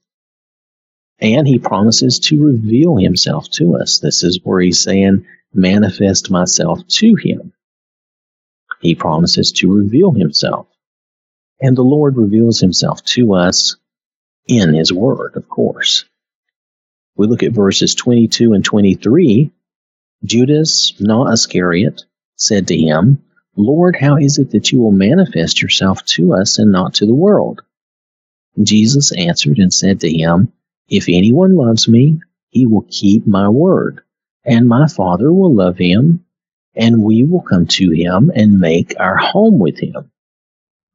And 1.18 1.47
he 1.47 1.59
promises 1.59 2.18
to 2.21 2.42
reveal 2.42 2.97
himself 2.97 3.49
to 3.50 3.76
us. 3.76 3.99
This 3.99 4.23
is 4.25 4.40
where 4.42 4.61
he's 4.61 4.82
saying, 4.82 5.26
manifest 5.52 6.30
myself 6.30 6.87
to 6.88 7.14
him. 7.14 7.52
He 8.80 8.94
promises 8.94 9.52
to 9.52 9.73
reveal 9.73 10.11
himself. 10.11 10.66
And 11.61 11.76
the 11.76 11.82
Lord 11.82 12.16
reveals 12.16 12.59
himself 12.59 13.04
to 13.04 13.35
us 13.35 13.76
in 14.49 14.75
his 14.75 14.92
word, 14.92 15.37
of 15.37 15.49
course. 15.49 16.04
We 17.14 17.28
look 17.28 17.44
at 17.44 17.52
verses 17.52 17.94
22 17.94 18.54
and 18.54 18.64
23. 18.64 19.52
Judas, 20.25 20.95
not 21.00 21.33
Iscariot, 21.33 22.05
said 22.37 22.69
to 22.69 22.76
him, 22.76 23.23
Lord, 23.57 23.97
how 23.97 24.17
is 24.17 24.38
it 24.38 24.50
that 24.52 24.73
you 24.73 24.81
will 24.81 24.93
manifest 24.93 25.61
yourself 25.61 26.05
to 26.07 26.35
us 26.35 26.59
and 26.59 26.73
not 26.73 26.95
to 26.95 27.07
the 27.07 27.14
world? 27.14 27.62
Jesus 28.62 29.12
answered 29.12 29.59
and 29.59 29.73
said 29.73 30.00
to 30.00 30.11
him, 30.11 30.52
If 30.88 31.07
anyone 31.09 31.57
loves 31.57 31.88
me, 31.88 32.21
he 32.50 32.67
will 32.67 32.87
keep 32.88 33.26
my 33.26 33.49
word, 33.49 34.02
and 34.45 34.69
my 34.69 34.87
Father 34.88 35.33
will 35.33 35.55
love 35.55 35.79
him, 35.79 36.25
and 36.75 37.02
we 37.02 37.25
will 37.25 37.43
come 37.43 37.67
to 37.67 37.91
him 37.91 38.31
and 38.35 38.61
make 38.61 38.95
our 38.99 39.17
home 39.17 39.59
with 39.59 39.79
him. 39.79 40.11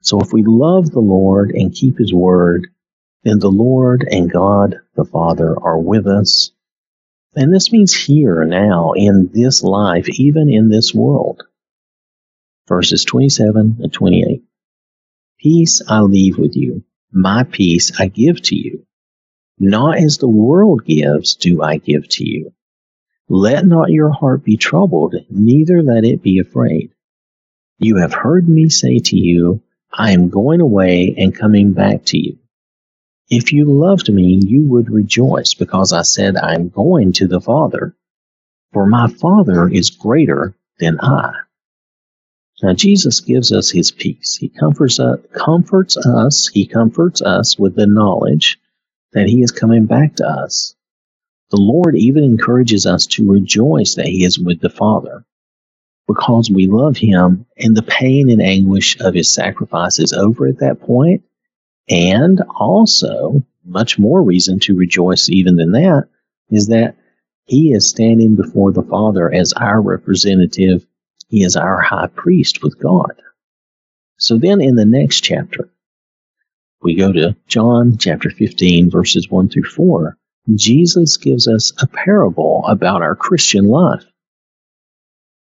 So 0.02 0.22
if 0.22 0.32
we 0.32 0.44
love 0.44 0.92
the 0.92 1.00
Lord 1.00 1.52
and 1.52 1.74
keep 1.74 1.98
his 1.98 2.14
word, 2.14 2.68
then 3.24 3.40
the 3.40 3.52
Lord 3.52 4.08
and 4.10 4.32
God 4.32 4.78
the 4.96 5.06
Father 5.06 5.56
are 5.60 5.80
with 5.80 6.08
us. 6.08 6.52
And 7.36 7.54
this 7.54 7.72
means 7.72 7.94
here, 7.94 8.46
now, 8.46 8.94
in 8.94 9.30
this 9.34 9.64
life, 9.64 10.10
even 10.10 10.50
in 10.50 10.70
this 10.70 10.94
world. 10.94 11.44
Verses 12.68 13.06
27 13.06 13.78
and 13.80 13.94
28. 13.94 14.44
Peace 15.40 15.82
I 15.88 16.02
leave 16.02 16.38
with 16.38 16.56
you. 16.56 16.84
My 17.12 17.44
peace 17.44 18.00
I 18.00 18.08
give 18.08 18.42
to 18.44 18.56
you. 18.56 18.86
Not 19.60 19.98
as 19.98 20.18
the 20.18 20.28
world 20.28 20.86
gives 20.86 21.36
do 21.36 21.62
I 21.62 21.78
give 21.78 22.08
to 22.10 22.28
you. 22.28 22.54
Let 23.30 23.66
not 23.66 23.92
your 23.92 24.10
heart 24.10 24.44
be 24.44 24.58
troubled, 24.58 25.16
neither 25.30 25.84
let 25.84 26.06
it 26.06 26.22
be 26.22 26.40
afraid. 26.40 26.92
You 27.78 27.98
have 27.98 28.14
heard 28.14 28.48
me 28.48 28.70
say 28.70 29.00
to 29.00 29.18
you, 29.18 29.62
I 29.92 30.12
am 30.12 30.30
going 30.30 30.62
away 30.62 31.16
and 31.18 31.36
coming 31.36 31.74
back 31.74 32.06
to 32.06 32.18
you. 32.18 32.38
If 33.30 33.54
you 33.54 33.66
loved 33.66 34.12
me, 34.14 34.40
you 34.46 34.64
would 34.68 34.90
rejoice 34.90 35.54
because 35.54 35.94
I 35.94 36.04
said, 36.04 36.38
I 36.38 36.56
am 36.56 36.70
going 36.70 37.14
to 37.14 37.28
the 37.28 37.42
Father, 37.42 37.96
for 38.74 38.86
my 38.88 39.08
Father 39.08 39.68
is 39.68 39.90
greater 39.92 40.56
than 40.80 41.00
I. 41.02 41.34
Now, 42.64 42.74
Jesus 42.74 43.22
gives 43.22 43.52
us 43.52 43.70
his 43.70 43.92
peace. 43.92 44.36
He 44.36 44.50
comforts 44.50 45.00
us, 45.00 45.20
comforts 45.34 45.98
us, 45.98 46.48
he 46.48 46.66
comforts 46.68 47.22
us 47.22 47.60
with 47.60 47.76
the 47.76 47.88
knowledge 47.88 48.60
that 49.14 49.28
he 49.28 49.42
is 49.44 49.52
coming 49.52 49.86
back 49.86 50.16
to 50.18 50.28
us. 50.28 50.76
The 51.52 51.58
Lord 51.58 51.96
even 51.96 52.24
encourages 52.24 52.86
us 52.86 53.06
to 53.08 53.32
rejoice 53.32 53.96
that 53.96 54.08
he 54.08 54.26
is 54.26 54.40
with 54.40 54.60
the 54.62 54.70
Father 54.70 55.26
because 56.08 56.50
we 56.50 56.68
love 56.68 56.98
him 56.98 57.46
and 57.58 57.76
the 57.76 57.84
pain 57.84 58.30
and 58.30 58.42
anguish 58.42 59.00
of 59.00 59.14
his 59.14 59.34
sacrifice 59.34 60.00
is 60.00 60.14
over 60.14 60.48
at 60.48 60.60
that 60.60 60.82
point. 60.82 61.24
And 61.90 62.42
also, 62.60 63.44
much 63.64 63.98
more 64.00 64.22
reason 64.22 64.60
to 64.62 64.76
rejoice 64.76 65.30
even 65.30 65.56
than 65.56 65.72
that 65.74 66.08
is 66.50 66.68
that 66.68 66.96
he 67.46 67.72
is 67.72 67.88
standing 67.88 68.36
before 68.36 68.72
the 68.72 68.84
Father 68.84 69.32
as 69.34 69.54
our 69.54 69.82
representative. 69.82 70.86
He 71.30 71.44
is 71.44 71.56
our 71.56 71.82
high 71.82 72.08
priest 72.08 72.62
with 72.62 72.80
God. 72.80 73.22
So 74.18 74.38
then 74.38 74.62
in 74.62 74.76
the 74.76 74.86
next 74.86 75.22
chapter, 75.22 75.70
we 76.82 76.96
go 76.96 77.12
to 77.12 77.36
John 77.48 77.98
chapter 77.98 78.30
15, 78.30 78.90
verses 78.90 79.30
1 79.30 79.50
through 79.50 79.64
4. 79.64 80.18
Jesus 80.56 81.18
gives 81.18 81.48
us 81.48 81.74
a 81.82 81.88
parable 81.88 82.64
about 82.68 83.02
our 83.02 83.16
Christian 83.16 83.68
life. 83.68 84.04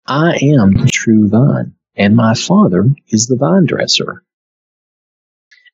I 0.06 0.38
am 0.42 0.74
the 0.74 0.90
true 0.92 1.30
vine, 1.30 1.76
and 1.96 2.16
my 2.16 2.34
Father 2.34 2.90
is 3.08 3.28
the 3.28 3.38
vine 3.38 3.66
dresser. 3.66 4.24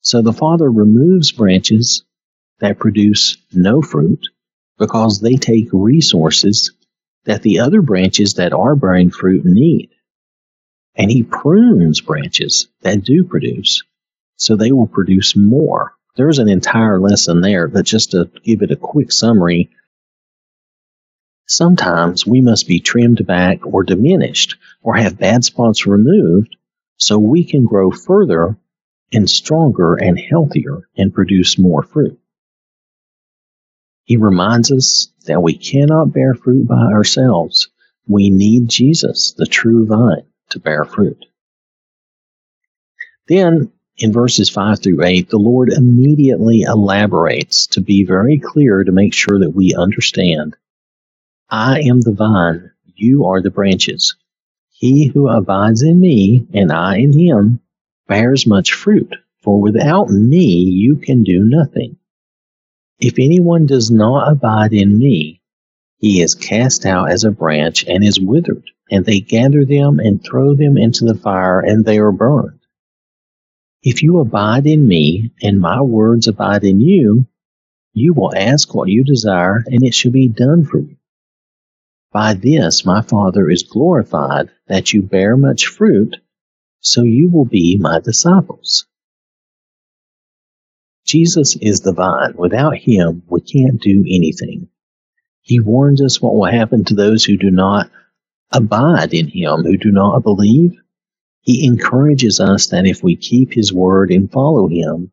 So 0.00 0.22
the 0.22 0.32
Father 0.32 0.70
removes 0.70 1.32
branches 1.32 2.04
that 2.60 2.78
produce 2.78 3.36
no 3.52 3.82
fruit 3.82 4.28
because 4.78 5.20
they 5.20 5.34
take 5.36 5.68
resources 5.72 6.72
that 7.24 7.42
the 7.42 7.60
other 7.60 7.82
branches 7.82 8.34
that 8.34 8.52
are 8.52 8.76
bearing 8.76 9.10
fruit 9.10 9.44
need. 9.44 9.90
And 10.94 11.10
He 11.10 11.22
prunes 11.22 12.00
branches 12.00 12.68
that 12.82 13.04
do 13.04 13.24
produce 13.24 13.82
so 14.36 14.56
they 14.56 14.72
will 14.72 14.86
produce 14.86 15.34
more. 15.36 15.94
There's 16.16 16.38
an 16.38 16.48
entire 16.48 17.00
lesson 17.00 17.40
there, 17.40 17.68
but 17.68 17.84
just 17.84 18.12
to 18.12 18.30
give 18.44 18.62
it 18.62 18.70
a 18.70 18.76
quick 18.76 19.12
summary, 19.12 19.70
Sometimes 21.50 22.26
we 22.26 22.42
must 22.42 22.68
be 22.68 22.78
trimmed 22.78 23.26
back 23.26 23.60
or 23.64 23.82
diminished 23.82 24.56
or 24.82 24.96
have 24.96 25.18
bad 25.18 25.44
spots 25.44 25.86
removed 25.86 26.54
so 26.98 27.18
we 27.18 27.42
can 27.42 27.64
grow 27.64 27.90
further 27.90 28.58
and 29.12 29.28
stronger 29.28 29.94
and 29.94 30.18
healthier 30.18 30.88
and 30.96 31.14
produce 31.14 31.58
more 31.58 31.82
fruit. 31.82 32.18
He 34.04 34.16
reminds 34.16 34.72
us 34.72 35.12
that 35.26 35.42
we 35.42 35.56
cannot 35.56 36.12
bear 36.12 36.34
fruit 36.34 36.66
by 36.66 36.92
ourselves. 36.92 37.68
We 38.06 38.30
need 38.30 38.68
Jesus, 38.68 39.34
the 39.36 39.46
true 39.46 39.86
vine, 39.86 40.24
to 40.50 40.60
bear 40.60 40.84
fruit. 40.84 41.26
Then, 43.28 43.70
in 43.98 44.12
verses 44.12 44.48
5 44.48 44.80
through 44.80 45.04
8, 45.04 45.28
the 45.28 45.38
Lord 45.38 45.70
immediately 45.70 46.62
elaborates 46.62 47.66
to 47.68 47.82
be 47.82 48.04
very 48.04 48.38
clear 48.38 48.82
to 48.82 48.92
make 48.92 49.12
sure 49.12 49.40
that 49.40 49.54
we 49.54 49.74
understand 49.74 50.56
I 51.50 51.80
am 51.80 52.00
the 52.00 52.12
vine, 52.12 52.70
you 52.94 53.26
are 53.26 53.42
the 53.42 53.50
branches. 53.50 54.16
He 54.70 55.06
who 55.06 55.28
abides 55.28 55.82
in 55.82 55.98
me, 55.98 56.46
and 56.52 56.70
I 56.70 56.98
in 56.98 57.12
him, 57.12 57.60
bears 58.08 58.46
much 58.46 58.72
fruit, 58.72 59.14
for 59.42 59.60
without 59.60 60.08
me 60.08 60.44
you 60.44 60.96
can 60.96 61.22
do 61.22 61.44
nothing. 61.44 61.96
If 62.98 63.18
anyone 63.18 63.66
does 63.66 63.90
not 63.90 64.32
abide 64.32 64.72
in 64.72 64.98
me, 64.98 65.40
he 65.98 66.20
is 66.20 66.34
cast 66.34 66.84
out 66.86 67.10
as 67.12 67.24
a 67.24 67.30
branch 67.30 67.84
and 67.86 68.02
is 68.02 68.18
withered, 68.18 68.70
and 68.90 69.04
they 69.04 69.20
gather 69.20 69.64
them 69.64 70.00
and 70.00 70.22
throw 70.22 70.54
them 70.54 70.76
into 70.76 71.04
the 71.04 71.14
fire, 71.14 71.60
and 71.60 71.84
they 71.84 71.98
are 71.98 72.12
burned. 72.12 72.58
If 73.82 74.02
you 74.02 74.18
abide 74.18 74.66
in 74.66 74.88
me 74.88 75.30
and 75.40 75.60
my 75.60 75.80
words 75.80 76.26
abide 76.26 76.64
in 76.64 76.80
you, 76.80 77.26
you 77.94 78.12
will 78.12 78.34
ask 78.34 78.74
what 78.74 78.88
you 78.88 79.04
desire 79.04 79.64
and 79.66 79.84
it 79.84 79.94
shall 79.94 80.10
be 80.10 80.28
done 80.28 80.64
for 80.64 80.78
you. 80.80 80.96
By 82.12 82.34
this 82.34 82.84
my 82.84 83.02
Father 83.02 83.48
is 83.48 83.62
glorified 83.62 84.50
that 84.66 84.92
you 84.92 85.02
bear 85.02 85.36
much 85.36 85.66
fruit, 85.66 86.16
so 86.80 87.02
you 87.02 87.28
will 87.28 87.44
be 87.44 87.76
my 87.78 88.00
disciples. 88.00 88.86
Jesus 91.04 91.56
is 91.56 91.80
the 91.80 91.92
vine. 91.92 92.34
Without 92.36 92.76
him, 92.76 93.22
we 93.28 93.40
can't 93.40 93.80
do 93.80 94.04
anything. 94.06 94.68
He 95.40 95.60
warns 95.60 96.02
us 96.02 96.20
what 96.20 96.34
will 96.34 96.44
happen 96.44 96.84
to 96.84 96.94
those 96.94 97.24
who 97.24 97.38
do 97.38 97.50
not 97.50 97.90
abide 98.52 99.14
in 99.14 99.28
him, 99.28 99.62
who 99.62 99.78
do 99.78 99.90
not 99.90 100.22
believe. 100.22 100.78
He 101.40 101.64
encourages 101.66 102.40
us 102.40 102.66
that 102.68 102.86
if 102.86 103.02
we 103.02 103.16
keep 103.16 103.52
his 103.52 103.72
word 103.72 104.10
and 104.10 104.30
follow 104.30 104.68
him, 104.68 105.10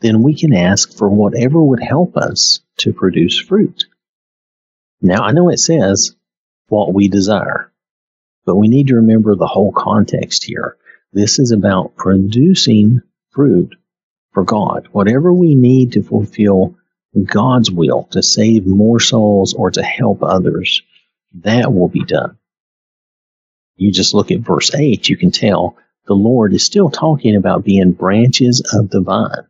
then 0.00 0.22
we 0.22 0.34
can 0.34 0.54
ask 0.54 0.96
for 0.96 1.08
whatever 1.08 1.62
would 1.62 1.82
help 1.82 2.16
us 2.16 2.60
to 2.78 2.92
produce 2.92 3.38
fruit. 3.38 3.84
Now, 5.02 5.22
I 5.22 5.32
know 5.32 5.50
it 5.50 5.58
says 5.58 6.16
what 6.68 6.94
we 6.94 7.08
desire, 7.08 7.70
but 8.46 8.56
we 8.56 8.68
need 8.68 8.88
to 8.88 8.96
remember 8.96 9.34
the 9.34 9.46
whole 9.46 9.72
context 9.72 10.44
here. 10.44 10.78
This 11.14 11.38
is 11.38 11.52
about 11.52 11.94
producing 11.94 13.00
fruit 13.30 13.76
for 14.32 14.42
God. 14.42 14.88
Whatever 14.90 15.32
we 15.32 15.54
need 15.54 15.92
to 15.92 16.02
fulfill 16.02 16.74
God's 17.24 17.70
will 17.70 18.08
to 18.10 18.20
save 18.20 18.66
more 18.66 18.98
souls 18.98 19.54
or 19.54 19.70
to 19.70 19.80
help 19.80 20.24
others, 20.24 20.82
that 21.34 21.72
will 21.72 21.86
be 21.86 22.04
done. 22.04 22.36
You 23.76 23.92
just 23.92 24.12
look 24.12 24.32
at 24.32 24.40
verse 24.40 24.74
8, 24.74 25.08
you 25.08 25.16
can 25.16 25.30
tell 25.30 25.76
the 26.08 26.14
Lord 26.14 26.52
is 26.52 26.64
still 26.64 26.90
talking 26.90 27.36
about 27.36 27.64
being 27.64 27.92
branches 27.92 28.60
of 28.72 28.90
the 28.90 29.00
vine. 29.00 29.46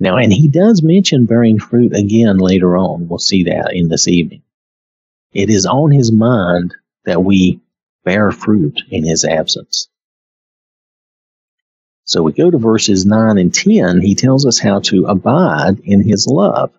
Now, 0.00 0.16
and 0.16 0.32
he 0.32 0.48
does 0.48 0.82
mention 0.82 1.26
bearing 1.26 1.60
fruit 1.60 1.94
again 1.94 2.38
later 2.38 2.76
on. 2.76 3.06
We'll 3.06 3.20
see 3.20 3.44
that 3.44 3.74
in 3.74 3.88
this 3.88 4.08
evening. 4.08 4.42
It 5.32 5.50
is 5.50 5.66
on 5.66 5.92
his 5.92 6.10
mind 6.10 6.74
that 7.04 7.22
we 7.22 7.60
bear 8.04 8.32
fruit 8.32 8.82
in 8.90 9.04
his 9.04 9.24
absence. 9.24 9.88
So 12.08 12.22
we 12.22 12.32
go 12.32 12.50
to 12.50 12.56
verses 12.56 13.04
9 13.04 13.36
and 13.36 13.52
10. 13.52 14.00
He 14.00 14.14
tells 14.14 14.46
us 14.46 14.58
how 14.58 14.80
to 14.80 15.04
abide 15.04 15.80
in 15.80 16.02
his 16.02 16.26
love. 16.26 16.72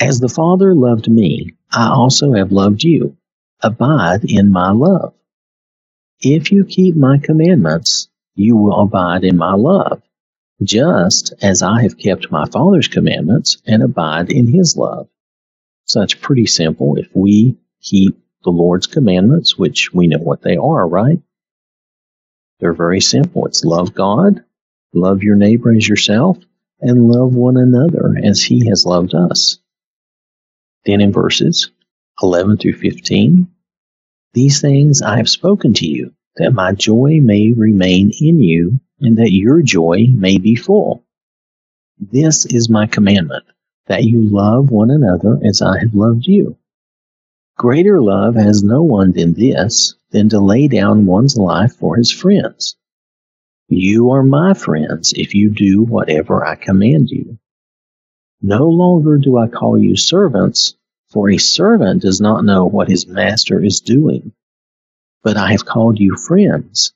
As 0.00 0.18
the 0.18 0.28
Father 0.28 0.74
loved 0.74 1.08
me, 1.08 1.54
I 1.70 1.90
also 1.90 2.32
have 2.32 2.50
loved 2.50 2.82
you. 2.82 3.16
Abide 3.60 4.24
in 4.24 4.50
my 4.50 4.72
love. 4.72 5.14
If 6.20 6.50
you 6.50 6.64
keep 6.64 6.96
my 6.96 7.18
commandments, 7.18 8.08
you 8.34 8.56
will 8.56 8.80
abide 8.80 9.22
in 9.22 9.36
my 9.36 9.54
love, 9.54 10.02
just 10.60 11.32
as 11.40 11.62
I 11.62 11.82
have 11.82 11.96
kept 11.96 12.32
my 12.32 12.46
Father's 12.46 12.88
commandments 12.88 13.62
and 13.68 13.84
abide 13.84 14.32
in 14.32 14.48
his 14.48 14.76
love. 14.76 15.08
So 15.84 16.00
that's 16.00 16.14
pretty 16.14 16.46
simple. 16.46 16.96
If 16.96 17.06
we 17.14 17.56
keep 17.80 18.18
the 18.42 18.50
Lord's 18.50 18.88
commandments, 18.88 19.56
which 19.56 19.94
we 19.94 20.08
know 20.08 20.18
what 20.18 20.42
they 20.42 20.56
are, 20.56 20.88
right? 20.88 21.20
They're 22.62 22.72
very 22.72 23.00
simple. 23.00 23.46
It's 23.46 23.64
love 23.64 23.92
God, 23.92 24.44
love 24.94 25.24
your 25.24 25.34
neighbor 25.34 25.74
as 25.74 25.88
yourself, 25.88 26.38
and 26.80 27.10
love 27.10 27.34
one 27.34 27.56
another 27.56 28.16
as 28.22 28.40
he 28.40 28.68
has 28.68 28.86
loved 28.86 29.16
us. 29.16 29.58
Then 30.86 31.00
in 31.00 31.10
verses 31.10 31.72
11 32.22 32.58
through 32.58 32.74
15, 32.74 33.48
these 34.32 34.60
things 34.60 35.02
I 35.02 35.16
have 35.16 35.28
spoken 35.28 35.74
to 35.74 35.88
you, 35.88 36.14
that 36.36 36.52
my 36.52 36.72
joy 36.72 37.18
may 37.20 37.50
remain 37.50 38.12
in 38.20 38.38
you, 38.38 38.78
and 39.00 39.18
that 39.18 39.32
your 39.32 39.60
joy 39.62 40.06
may 40.08 40.38
be 40.38 40.54
full. 40.54 41.04
This 41.98 42.46
is 42.46 42.70
my 42.70 42.86
commandment, 42.86 43.42
that 43.88 44.04
you 44.04 44.22
love 44.22 44.70
one 44.70 44.92
another 44.92 45.40
as 45.44 45.62
I 45.62 45.80
have 45.80 45.94
loved 45.94 46.28
you. 46.28 46.56
Greater 47.58 48.00
love 48.00 48.36
has 48.36 48.62
no 48.62 48.84
one 48.84 49.10
than 49.10 49.34
this, 49.34 49.96
than 50.12 50.28
to 50.28 50.40
lay 50.40 50.68
down 50.68 51.06
one's 51.06 51.36
life 51.36 51.74
for 51.74 51.96
his 51.96 52.10
friends. 52.10 52.76
You 53.68 54.10
are 54.10 54.22
my 54.22 54.54
friends 54.54 55.12
if 55.16 55.34
you 55.34 55.50
do 55.50 55.82
whatever 55.82 56.46
I 56.46 56.54
command 56.54 57.10
you. 57.10 57.38
No 58.42 58.68
longer 58.68 59.18
do 59.18 59.38
I 59.38 59.48
call 59.48 59.78
you 59.78 59.96
servants, 59.96 60.74
for 61.08 61.30
a 61.30 61.38
servant 61.38 62.02
does 62.02 62.20
not 62.20 62.44
know 62.44 62.66
what 62.66 62.88
his 62.88 63.06
master 63.06 63.62
is 63.64 63.80
doing. 63.80 64.32
But 65.22 65.36
I 65.36 65.52
have 65.52 65.64
called 65.64 65.98
you 65.98 66.16
friends, 66.16 66.92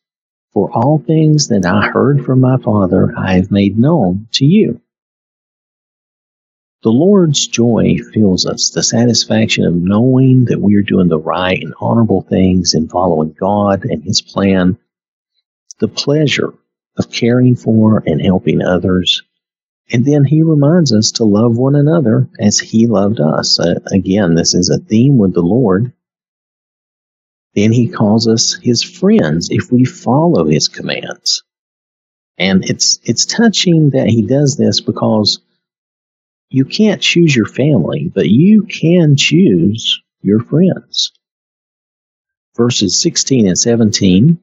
for 0.52 0.70
all 0.72 0.98
things 0.98 1.48
that 1.48 1.64
I 1.64 1.86
heard 1.86 2.24
from 2.24 2.40
my 2.40 2.58
Father 2.58 3.14
I 3.16 3.34
have 3.34 3.50
made 3.50 3.78
known 3.78 4.28
to 4.32 4.44
you. 4.44 4.80
The 6.82 6.90
Lord's 6.90 7.46
joy 7.46 7.96
fills 8.12 8.44
us, 8.46 8.70
the 8.70 8.82
satisfaction 8.82 9.64
of 9.64 9.74
knowing 9.74 10.44
that 10.46 10.60
we 10.60 10.76
are 10.76 10.82
doing 10.82 11.08
the 11.08 11.18
right 11.18 11.60
and 11.60 11.74
honorable 11.80 12.22
things 12.22 12.74
and 12.74 12.90
following 12.90 13.32
God 13.32 13.84
and 13.84 14.04
His 14.04 14.20
plan, 14.20 14.78
the 15.78 15.88
pleasure 15.88 16.52
of 16.98 17.10
caring 17.10 17.56
for 17.56 18.02
and 18.06 18.20
helping 18.20 18.62
others. 18.62 19.22
And 19.90 20.04
then 20.04 20.24
He 20.24 20.42
reminds 20.42 20.92
us 20.92 21.12
to 21.12 21.24
love 21.24 21.56
one 21.56 21.76
another 21.76 22.28
as 22.38 22.58
He 22.58 22.86
loved 22.86 23.20
us. 23.20 23.58
Uh, 23.58 23.80
again, 23.90 24.34
this 24.34 24.54
is 24.54 24.68
a 24.68 24.78
theme 24.78 25.16
with 25.16 25.32
the 25.32 25.42
Lord. 25.42 25.92
Then 27.54 27.72
He 27.72 27.88
calls 27.88 28.28
us 28.28 28.54
His 28.54 28.82
friends 28.82 29.48
if 29.50 29.72
we 29.72 29.86
follow 29.86 30.44
His 30.44 30.68
commands. 30.68 31.42
And 32.36 32.68
it's, 32.68 33.00
it's 33.02 33.24
touching 33.24 33.90
that 33.90 34.08
He 34.08 34.22
does 34.22 34.56
this 34.56 34.82
because 34.82 35.40
you 36.48 36.64
can't 36.64 37.02
choose 37.02 37.34
your 37.34 37.46
family, 37.46 38.10
but 38.14 38.28
you 38.28 38.62
can 38.64 39.16
choose 39.16 40.02
your 40.22 40.40
friends. 40.40 41.12
Verses 42.56 43.00
16 43.00 43.48
and 43.48 43.58
17 43.58 44.38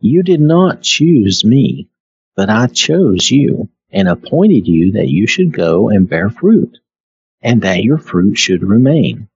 You 0.00 0.22
did 0.22 0.40
not 0.40 0.82
choose 0.82 1.44
me, 1.44 1.88
but 2.36 2.50
I 2.50 2.66
chose 2.66 3.30
you 3.30 3.70
and 3.90 4.08
appointed 4.08 4.66
you 4.66 4.92
that 4.92 5.08
you 5.08 5.26
should 5.26 5.52
go 5.52 5.88
and 5.88 6.08
bear 6.08 6.30
fruit, 6.30 6.78
and 7.40 7.62
that 7.62 7.84
your 7.84 7.98
fruit 7.98 8.36
should 8.36 8.62
remain, 8.64 9.28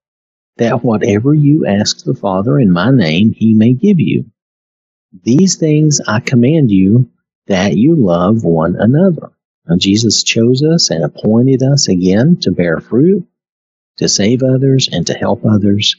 that 0.56 0.82
whatever 0.84 1.32
you 1.32 1.64
ask 1.66 2.04
the 2.04 2.14
Father 2.14 2.58
in 2.58 2.72
my 2.72 2.90
name, 2.90 3.32
he 3.32 3.54
may 3.54 3.72
give 3.72 4.00
you. 4.00 4.30
These 5.22 5.56
things 5.56 6.00
I 6.06 6.20
command 6.20 6.70
you 6.70 7.10
that 7.46 7.76
you 7.76 7.94
love 7.96 8.44
one 8.44 8.76
another. 8.76 9.30
Jesus 9.76 10.22
chose 10.22 10.62
us 10.62 10.90
and 10.90 11.04
appointed 11.04 11.62
us 11.62 11.88
again 11.88 12.36
to 12.40 12.50
bear 12.50 12.80
fruit, 12.80 13.26
to 13.98 14.08
save 14.08 14.42
others, 14.42 14.88
and 14.90 15.06
to 15.06 15.14
help 15.14 15.44
others. 15.44 15.96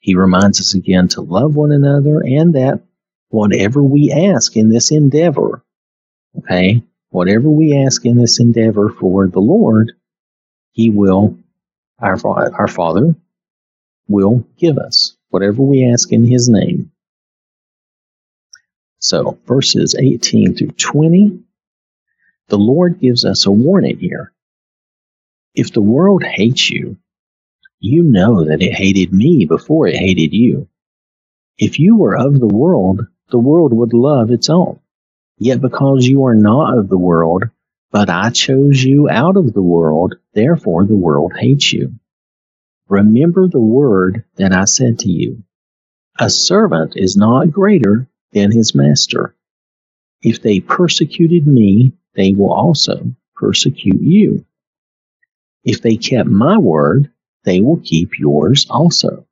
He 0.00 0.14
reminds 0.14 0.60
us 0.60 0.74
again 0.74 1.08
to 1.08 1.22
love 1.22 1.56
one 1.56 1.72
another 1.72 2.20
and 2.20 2.54
that 2.54 2.82
whatever 3.30 3.82
we 3.82 4.12
ask 4.12 4.56
in 4.56 4.68
this 4.68 4.90
endeavor, 4.90 5.64
okay, 6.38 6.82
whatever 7.08 7.48
we 7.48 7.76
ask 7.76 8.04
in 8.04 8.18
this 8.18 8.38
endeavor 8.38 8.90
for 8.90 9.26
the 9.26 9.40
Lord, 9.40 9.92
He 10.72 10.90
will, 10.90 11.38
our, 11.98 12.18
our 12.26 12.68
Father, 12.68 13.16
will 14.08 14.46
give 14.58 14.78
us 14.78 15.16
whatever 15.30 15.62
we 15.62 15.90
ask 15.90 16.12
in 16.12 16.24
His 16.24 16.48
name. 16.48 16.92
So, 18.98 19.38
verses 19.46 19.94
18 19.98 20.54
through 20.54 20.72
20 20.72 21.45
the 22.48 22.58
Lord 22.58 23.00
gives 23.00 23.24
us 23.24 23.46
a 23.46 23.50
warning 23.50 23.98
here. 23.98 24.32
If 25.54 25.72
the 25.72 25.80
world 25.80 26.22
hates 26.22 26.70
you, 26.70 26.96
you 27.80 28.02
know 28.02 28.44
that 28.44 28.62
it 28.62 28.72
hated 28.72 29.12
me 29.12 29.46
before 29.46 29.86
it 29.86 29.96
hated 29.96 30.32
you. 30.32 30.68
If 31.58 31.78
you 31.78 31.96
were 31.96 32.16
of 32.16 32.38
the 32.38 32.46
world, 32.46 33.06
the 33.30 33.38
world 33.38 33.72
would 33.72 33.92
love 33.92 34.30
its 34.30 34.50
own. 34.50 34.78
Yet 35.38 35.60
because 35.60 36.06
you 36.06 36.24
are 36.24 36.34
not 36.34 36.78
of 36.78 36.88
the 36.88 36.98
world, 36.98 37.44
but 37.90 38.08
I 38.10 38.30
chose 38.30 38.82
you 38.82 39.08
out 39.08 39.36
of 39.36 39.52
the 39.52 39.62
world, 39.62 40.14
therefore 40.32 40.84
the 40.84 40.96
world 40.96 41.32
hates 41.36 41.72
you. 41.72 41.94
Remember 42.88 43.48
the 43.48 43.60
word 43.60 44.24
that 44.36 44.52
I 44.52 44.64
said 44.64 45.00
to 45.00 45.10
you. 45.10 45.42
A 46.18 46.30
servant 46.30 46.94
is 46.96 47.16
not 47.16 47.50
greater 47.50 48.08
than 48.32 48.52
his 48.52 48.74
master. 48.74 49.34
If 50.22 50.40
they 50.40 50.60
persecuted 50.60 51.46
me, 51.46 51.92
they 52.16 52.32
will 52.32 52.52
also 52.52 53.14
persecute 53.34 54.00
you. 54.00 54.44
If 55.64 55.82
they 55.82 55.96
kept 55.96 56.28
my 56.28 56.58
word, 56.58 57.10
they 57.44 57.60
will 57.60 57.78
keep 57.78 58.18
yours 58.18 58.66
also. 58.68 59.26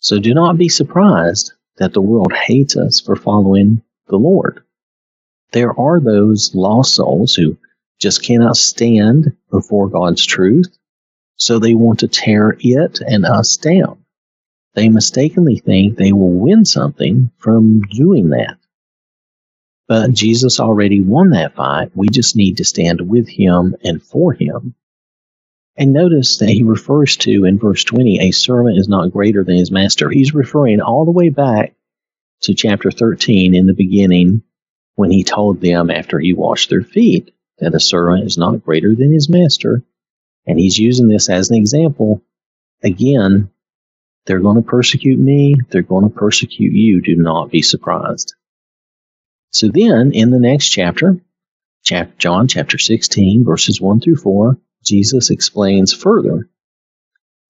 So 0.00 0.18
do 0.18 0.34
not 0.34 0.58
be 0.58 0.68
surprised 0.68 1.52
that 1.76 1.92
the 1.92 2.00
world 2.00 2.32
hates 2.32 2.76
us 2.76 3.00
for 3.00 3.16
following 3.16 3.82
the 4.08 4.16
Lord. 4.16 4.62
There 5.52 5.78
are 5.78 6.00
those 6.00 6.54
lost 6.54 6.94
souls 6.94 7.34
who 7.34 7.56
just 8.00 8.22
cannot 8.22 8.56
stand 8.56 9.36
before 9.50 9.88
God's 9.88 10.24
truth, 10.26 10.76
so 11.36 11.58
they 11.58 11.74
want 11.74 12.00
to 12.00 12.08
tear 12.08 12.56
it 12.60 13.00
and 13.00 13.24
us 13.24 13.56
down. 13.56 14.04
They 14.74 14.88
mistakenly 14.88 15.58
think 15.58 15.96
they 15.96 16.12
will 16.12 16.32
win 16.32 16.64
something 16.64 17.30
from 17.38 17.82
doing 17.82 18.30
that. 18.30 18.58
But 19.86 20.12
Jesus 20.12 20.60
already 20.60 21.00
won 21.00 21.30
that 21.30 21.54
fight. 21.54 21.90
We 21.94 22.08
just 22.08 22.36
need 22.36 22.58
to 22.58 22.64
stand 22.64 23.00
with 23.02 23.28
him 23.28 23.76
and 23.84 24.02
for 24.02 24.32
him. 24.32 24.74
And 25.76 25.92
notice 25.92 26.38
that 26.38 26.48
he 26.48 26.62
refers 26.62 27.16
to 27.18 27.44
in 27.44 27.58
verse 27.58 27.84
20, 27.84 28.20
a 28.20 28.30
servant 28.30 28.78
is 28.78 28.88
not 28.88 29.12
greater 29.12 29.44
than 29.44 29.56
his 29.56 29.70
master. 29.70 30.08
He's 30.08 30.34
referring 30.34 30.80
all 30.80 31.04
the 31.04 31.10
way 31.10 31.30
back 31.30 31.74
to 32.42 32.54
chapter 32.54 32.90
13 32.90 33.54
in 33.54 33.66
the 33.66 33.74
beginning 33.74 34.42
when 34.94 35.10
he 35.10 35.24
told 35.24 35.60
them 35.60 35.90
after 35.90 36.18
he 36.18 36.32
washed 36.32 36.70
their 36.70 36.82
feet 36.82 37.34
that 37.58 37.74
a 37.74 37.80
servant 37.80 38.24
is 38.24 38.38
not 38.38 38.64
greater 38.64 38.94
than 38.94 39.12
his 39.12 39.28
master. 39.28 39.82
And 40.46 40.58
he's 40.58 40.78
using 40.78 41.08
this 41.08 41.28
as 41.28 41.50
an 41.50 41.56
example. 41.56 42.22
Again, 42.82 43.50
they're 44.26 44.40
going 44.40 44.62
to 44.62 44.68
persecute 44.68 45.18
me. 45.18 45.56
They're 45.70 45.82
going 45.82 46.08
to 46.08 46.14
persecute 46.14 46.72
you. 46.72 47.00
Do 47.00 47.16
not 47.16 47.50
be 47.50 47.62
surprised. 47.62 48.34
So 49.54 49.68
then 49.68 50.10
in 50.10 50.32
the 50.32 50.40
next 50.40 50.70
chapter, 50.70 51.20
chapter 51.84 52.12
John 52.18 52.48
chapter 52.48 52.76
16 52.76 53.44
verses 53.44 53.80
1 53.80 54.00
through 54.00 54.16
4, 54.16 54.58
Jesus 54.82 55.30
explains 55.30 55.92
further, 55.92 56.48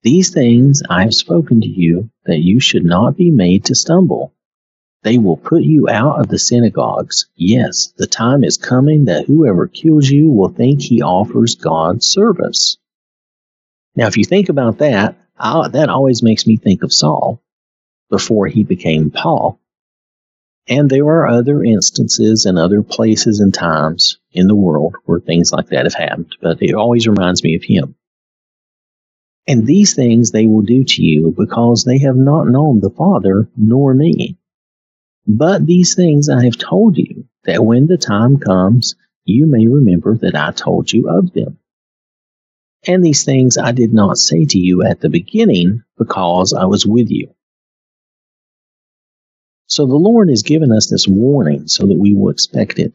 These 0.03 0.29
things 0.29 0.83
I 0.87 1.01
have 1.01 1.15
spoken 1.15 1.61
to 1.61 1.67
you 1.67 2.11
that 2.27 2.37
you 2.37 2.59
should 2.59 2.85
not 2.85 3.17
be 3.17 3.31
made 3.31 3.65
to 3.65 3.75
stumble. 3.75 4.35
They 5.01 5.17
will 5.17 5.35
put 5.35 5.63
you 5.63 5.89
out 5.89 6.19
of 6.19 6.27
the 6.27 6.37
synagogues. 6.37 7.25
Yes, 7.35 7.91
the 7.97 8.05
time 8.05 8.43
is 8.43 8.57
coming 8.57 9.05
that 9.05 9.25
whoever 9.25 9.67
kills 9.67 10.07
you 10.07 10.29
will 10.29 10.49
think 10.49 10.83
he 10.83 11.01
offers 11.01 11.55
God 11.55 12.03
service. 12.03 12.77
Now, 13.95 14.05
if 14.05 14.17
you 14.17 14.25
think 14.25 14.49
about 14.49 14.77
that, 14.77 15.17
I, 15.39 15.69
that 15.69 15.89
always 15.89 16.21
makes 16.21 16.45
me 16.45 16.57
think 16.57 16.83
of 16.83 16.93
Saul 16.93 17.41
before 18.11 18.45
he 18.45 18.63
became 18.63 19.09
Paul. 19.09 19.59
And 20.67 20.89
there 20.89 21.05
are 21.05 21.27
other 21.27 21.63
instances 21.63 22.45
and 22.45 22.57
other 22.57 22.81
places 22.81 23.39
and 23.39 23.53
times 23.53 24.17
in 24.31 24.47
the 24.47 24.55
world 24.55 24.95
where 25.05 25.19
things 25.19 25.51
like 25.51 25.67
that 25.67 25.85
have 25.85 25.93
happened, 25.93 26.35
but 26.41 26.61
it 26.61 26.73
always 26.73 27.07
reminds 27.07 27.43
me 27.43 27.55
of 27.55 27.63
him. 27.63 27.95
And 29.47 29.67
these 29.67 29.93
things 29.93 30.31
they 30.31 30.47
will 30.47 30.63
do 30.63 30.83
to 30.83 31.03
you 31.03 31.31
because 31.37 31.83
they 31.83 31.99
have 31.99 32.15
not 32.15 32.47
known 32.47 32.79
the 32.79 32.89
Father 32.89 33.47
nor 33.55 33.93
me. 33.93 34.37
But 35.27 35.65
these 35.65 35.93
things 35.93 36.29
I 36.29 36.43
have 36.45 36.57
told 36.57 36.97
you, 36.97 37.25
that 37.43 37.63
when 37.63 37.85
the 37.85 37.97
time 37.97 38.37
comes, 38.37 38.95
you 39.23 39.45
may 39.45 39.67
remember 39.67 40.17
that 40.17 40.35
I 40.35 40.51
told 40.51 40.91
you 40.91 41.09
of 41.09 41.31
them. 41.33 41.59
And 42.87 43.05
these 43.05 43.23
things 43.23 43.57
I 43.57 43.71
did 43.71 43.93
not 43.93 44.17
say 44.17 44.45
to 44.45 44.59
you 44.59 44.83
at 44.83 44.99
the 44.99 45.09
beginning 45.09 45.83
because 45.97 46.53
I 46.53 46.65
was 46.65 46.85
with 46.85 47.11
you. 47.11 47.34
So 49.67 49.85
the 49.85 49.95
Lord 49.95 50.29
has 50.29 50.43
given 50.43 50.71
us 50.71 50.89
this 50.89 51.07
warning 51.07 51.67
so 51.67 51.87
that 51.87 51.97
we 51.97 52.13
will 52.13 52.29
expect 52.29 52.79
it 52.79 52.93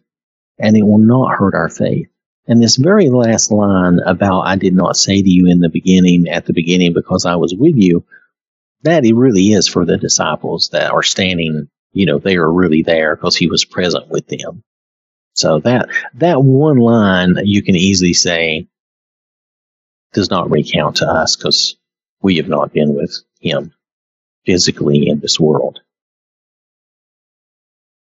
and 0.59 0.77
it 0.77 0.83
will 0.83 0.99
not 0.99 1.37
hurt 1.37 1.55
our 1.55 1.69
faith. 1.69 2.09
And 2.47 2.63
this 2.63 2.77
very 2.77 3.11
last 3.11 3.51
line 3.51 3.99
about 4.01 4.43
I 4.43 4.57
did 4.57 4.75
not 4.75 4.97
say 4.97 5.21
to 5.21 5.29
you 5.29 5.47
in 5.47 5.61
the 5.61 5.69
beginning, 5.69 6.29
at 6.29 6.47
the 6.47 6.53
beginning, 6.53 6.93
because 6.95 7.25
I 7.27 7.37
was 7.37 7.55
with 7.55 7.77
you, 7.77 8.05
that 8.83 9.05
it 9.05 9.15
really 9.15 9.53
is 9.53 9.69
for 9.69 9.85
the 9.85 9.97
disciples 9.97 10.71
that 10.71 10.91
are 10.91 11.03
standing, 11.03 11.69
you 11.93 12.07
know, 12.07 12.19
they 12.19 12.37
are 12.37 12.51
really 12.51 12.83
there 12.83 13.15
because 13.15 13.37
he 13.37 13.47
was 13.47 13.65
present 13.65 14.09
with 14.09 14.27
them. 14.27 14.63
So 15.35 15.61
that, 15.61 15.89
that 16.15 16.43
one 16.43 16.79
line 16.79 17.37
you 17.45 17.63
can 17.63 17.77
easily 17.77 18.15
say 18.15 18.69
does 20.13 20.31
not 20.31 20.51
recount 20.51 20.97
to 20.97 21.07
us 21.07 21.37
because 21.37 21.77
we 22.23 22.37
have 22.39 22.49
not 22.49 22.73
been 22.73 22.95
with 22.95 23.17
him 23.41 23.73
physically 24.45 25.09
in 25.09 25.21
this 25.21 25.39
world. 25.39 25.81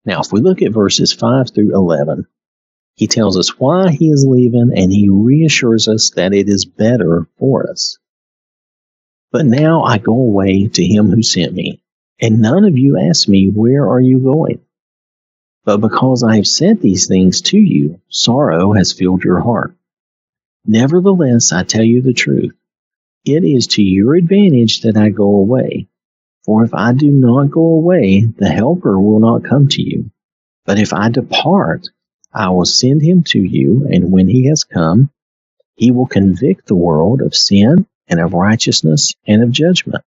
Now, 0.05 0.21
if 0.21 0.31
we 0.31 0.41
look 0.41 0.61
at 0.61 0.73
verses 0.73 1.13
5 1.13 1.51
through 1.51 1.75
11, 1.75 2.27
he 2.95 3.07
tells 3.07 3.37
us 3.37 3.57
why 3.59 3.91
he 3.91 4.09
is 4.09 4.25
leaving 4.27 4.71
and 4.75 4.91
he 4.91 5.09
reassures 5.09 5.87
us 5.87 6.11
that 6.11 6.33
it 6.33 6.49
is 6.49 6.65
better 6.65 7.27
for 7.39 7.69
us. 7.69 7.97
But 9.31 9.45
now 9.45 9.83
I 9.83 9.97
go 9.97 10.13
away 10.13 10.67
to 10.67 10.85
him 10.85 11.09
who 11.09 11.23
sent 11.23 11.53
me, 11.53 11.81
and 12.21 12.39
none 12.39 12.65
of 12.65 12.77
you 12.77 12.99
ask 12.99 13.27
me, 13.27 13.49
Where 13.49 13.89
are 13.89 13.99
you 13.99 14.19
going? 14.19 14.61
But 15.65 15.77
because 15.77 16.23
I 16.23 16.35
have 16.35 16.47
said 16.47 16.81
these 16.81 17.07
things 17.07 17.41
to 17.41 17.57
you, 17.57 17.99
sorrow 18.09 18.73
has 18.73 18.91
filled 18.91 19.23
your 19.23 19.39
heart. 19.39 19.75
Nevertheless, 20.65 21.51
I 21.51 21.63
tell 21.63 21.83
you 21.83 22.01
the 22.01 22.13
truth. 22.13 22.53
It 23.25 23.43
is 23.43 23.67
to 23.67 23.81
your 23.81 24.15
advantage 24.15 24.81
that 24.81 24.97
I 24.97 25.09
go 25.09 25.35
away. 25.35 25.87
For 26.45 26.65
if 26.65 26.73
I 26.73 26.93
do 26.93 27.10
not 27.10 27.51
go 27.51 27.62
away, 27.62 28.25
the 28.25 28.49
Helper 28.49 28.99
will 28.99 29.19
not 29.19 29.45
come 29.45 29.69
to 29.69 29.82
you. 29.82 30.12
But 30.65 30.77
if 30.77 30.93
I 30.93 31.10
depart, 31.10 31.88
I 32.34 32.49
will 32.49 32.65
send 32.65 33.01
him 33.01 33.23
to 33.27 33.39
you, 33.39 33.88
and 33.89 34.12
when 34.12 34.27
he 34.27 34.47
has 34.47 34.65
come, 34.65 35.10
he 35.75 35.91
will 35.91 36.06
convict 36.06 36.67
the 36.67 36.75
world 36.75 37.21
of 37.21 37.34
sin 37.36 37.88
and 38.08 38.19
of 38.19 38.34
righteousness 38.34 39.13
and 39.25 39.41
of 39.41 39.51
judgment. 39.51 40.03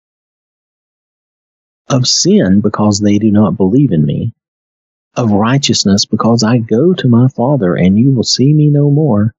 Of 1.88 2.08
sin, 2.08 2.60
because 2.60 3.00
they 3.00 3.17
do 3.17 3.32
not 3.32 3.56
believe 3.56 3.91
in 3.91 4.06
me. 4.06 4.34
Of 5.15 5.32
righteousness, 5.32 6.06
because 6.06 6.43
I 6.43 6.58
go 6.58 6.93
to 6.93 7.08
my 7.08 7.30
Father, 7.30 7.76
and 7.76 7.98
you 7.98 8.12
will 8.12 8.24
see 8.24 8.54
me 8.54 8.69
no 8.69 8.91
more. 8.91 9.34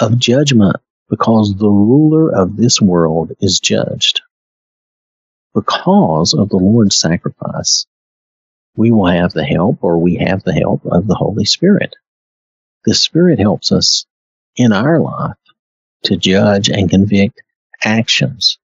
Of 0.00 0.18
judgment, 0.18 0.76
because 1.08 1.54
the 1.54 1.68
ruler 1.68 2.34
of 2.34 2.56
this 2.56 2.80
world 2.80 3.32
is 3.40 3.60
judged 3.60 4.22
because 5.54 6.34
of 6.34 6.48
the 6.48 6.56
Lord's 6.56 6.96
sacrifice, 6.96 7.86
we 8.76 8.90
will 8.90 9.06
have 9.06 9.32
the 9.32 9.44
help 9.44 9.78
or 9.82 9.98
we 9.98 10.16
have 10.16 10.42
the 10.42 10.54
help 10.54 10.84
of 10.86 11.06
the 11.06 11.14
Holy 11.14 11.44
Spirit. 11.44 11.96
The 12.84 12.94
Spirit 12.94 13.38
helps 13.38 13.72
us 13.72 14.06
in 14.56 14.72
our 14.72 15.00
life 15.00 15.36
to 16.04 16.16
judge 16.16 16.68
and 16.70 16.88
convict 16.88 17.42
actions, 17.84 18.58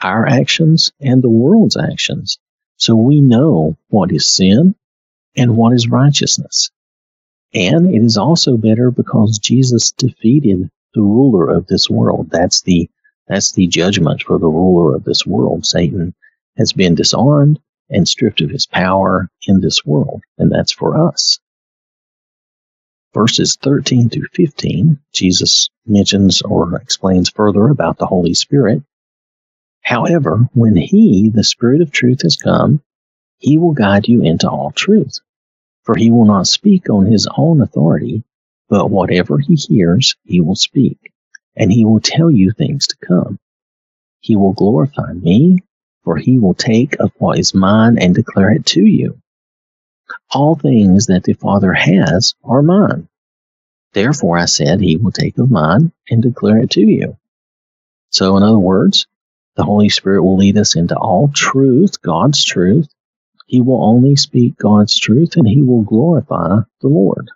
our 0.00 0.26
actions 0.26 0.92
and 1.00 1.22
the 1.22 1.28
world's 1.28 1.76
actions. 1.76 2.38
So 2.76 2.94
we 2.96 3.20
know 3.20 3.76
what 3.88 4.12
is 4.12 4.28
sin 4.28 4.74
and 5.36 5.56
what 5.56 5.74
is 5.74 5.88
righteousness. 5.88 6.70
And 7.54 7.94
it 7.94 8.02
is 8.02 8.16
also 8.16 8.56
better 8.56 8.90
because 8.90 9.38
Jesus 9.38 9.92
defeated 9.92 10.70
the 10.94 11.02
ruler 11.02 11.50
of 11.50 11.66
this 11.66 11.88
world. 11.90 12.30
That's 12.30 12.62
the 12.62 12.88
that's 13.28 13.52
the 13.52 13.66
judgment 13.66 14.22
for 14.22 14.38
the 14.38 14.48
ruler 14.48 14.94
of 14.94 15.04
this 15.04 15.24
world. 15.24 15.64
Satan 15.64 16.14
has 16.56 16.72
been 16.72 16.94
disarmed 16.94 17.60
and 17.88 18.06
stripped 18.08 18.40
of 18.40 18.50
his 18.50 18.66
power 18.66 19.28
in 19.46 19.60
this 19.60 19.84
world, 19.84 20.22
and 20.38 20.50
that's 20.50 20.72
for 20.72 21.08
us. 21.08 21.38
Verses 23.14 23.56
13 23.56 24.08
through 24.08 24.28
15, 24.32 24.98
Jesus 25.12 25.68
mentions 25.86 26.42
or 26.42 26.76
explains 26.76 27.28
further 27.28 27.68
about 27.68 27.98
the 27.98 28.06
Holy 28.06 28.34
Spirit. 28.34 28.82
However, 29.82 30.48
when 30.54 30.76
He, 30.76 31.28
the 31.28 31.44
Spirit 31.44 31.82
of 31.82 31.90
truth, 31.90 32.22
has 32.22 32.36
come, 32.36 32.82
He 33.38 33.58
will 33.58 33.72
guide 33.72 34.08
you 34.08 34.22
into 34.22 34.48
all 34.48 34.70
truth. 34.70 35.18
For 35.84 35.94
He 35.94 36.10
will 36.10 36.24
not 36.24 36.46
speak 36.46 36.88
on 36.88 37.04
His 37.04 37.28
own 37.36 37.60
authority, 37.60 38.24
but 38.68 38.90
whatever 38.90 39.38
He 39.38 39.56
hears, 39.56 40.16
He 40.24 40.40
will 40.40 40.56
speak 40.56 41.11
and 41.56 41.72
he 41.72 41.84
will 41.84 42.00
tell 42.00 42.30
you 42.30 42.52
things 42.52 42.86
to 42.88 42.96
come. 42.96 43.38
He 44.20 44.36
will 44.36 44.52
glorify 44.52 45.12
me, 45.12 45.60
for 46.04 46.16
he 46.16 46.38
will 46.38 46.54
take 46.54 46.98
of 47.00 47.12
what 47.18 47.38
is 47.38 47.54
mine 47.54 47.98
and 47.98 48.14
declare 48.14 48.52
it 48.52 48.66
to 48.66 48.84
you. 48.84 49.18
All 50.30 50.54
things 50.54 51.06
that 51.06 51.24
the 51.24 51.34
Father 51.34 51.72
has 51.72 52.34
are 52.44 52.62
mine. 52.62 53.08
Therefore 53.92 54.38
I 54.38 54.46
said 54.46 54.80
he 54.80 54.96
will 54.96 55.12
take 55.12 55.38
of 55.38 55.50
mine 55.50 55.92
and 56.08 56.22
declare 56.22 56.58
it 56.58 56.70
to 56.70 56.80
you. 56.80 57.16
So 58.10 58.36
in 58.36 58.42
other 58.42 58.58
words, 58.58 59.06
the 59.56 59.64
Holy 59.64 59.90
Spirit 59.90 60.22
will 60.22 60.36
lead 60.36 60.56
us 60.56 60.76
into 60.76 60.96
all 60.96 61.28
truth, 61.28 62.00
God's 62.00 62.42
truth. 62.44 62.88
He 63.46 63.60
will 63.60 63.84
only 63.84 64.16
speak 64.16 64.56
God's 64.56 64.98
truth 64.98 65.36
and 65.36 65.46
he 65.46 65.62
will 65.62 65.82
glorify 65.82 66.60
the 66.80 66.88
Lord. 66.88 67.30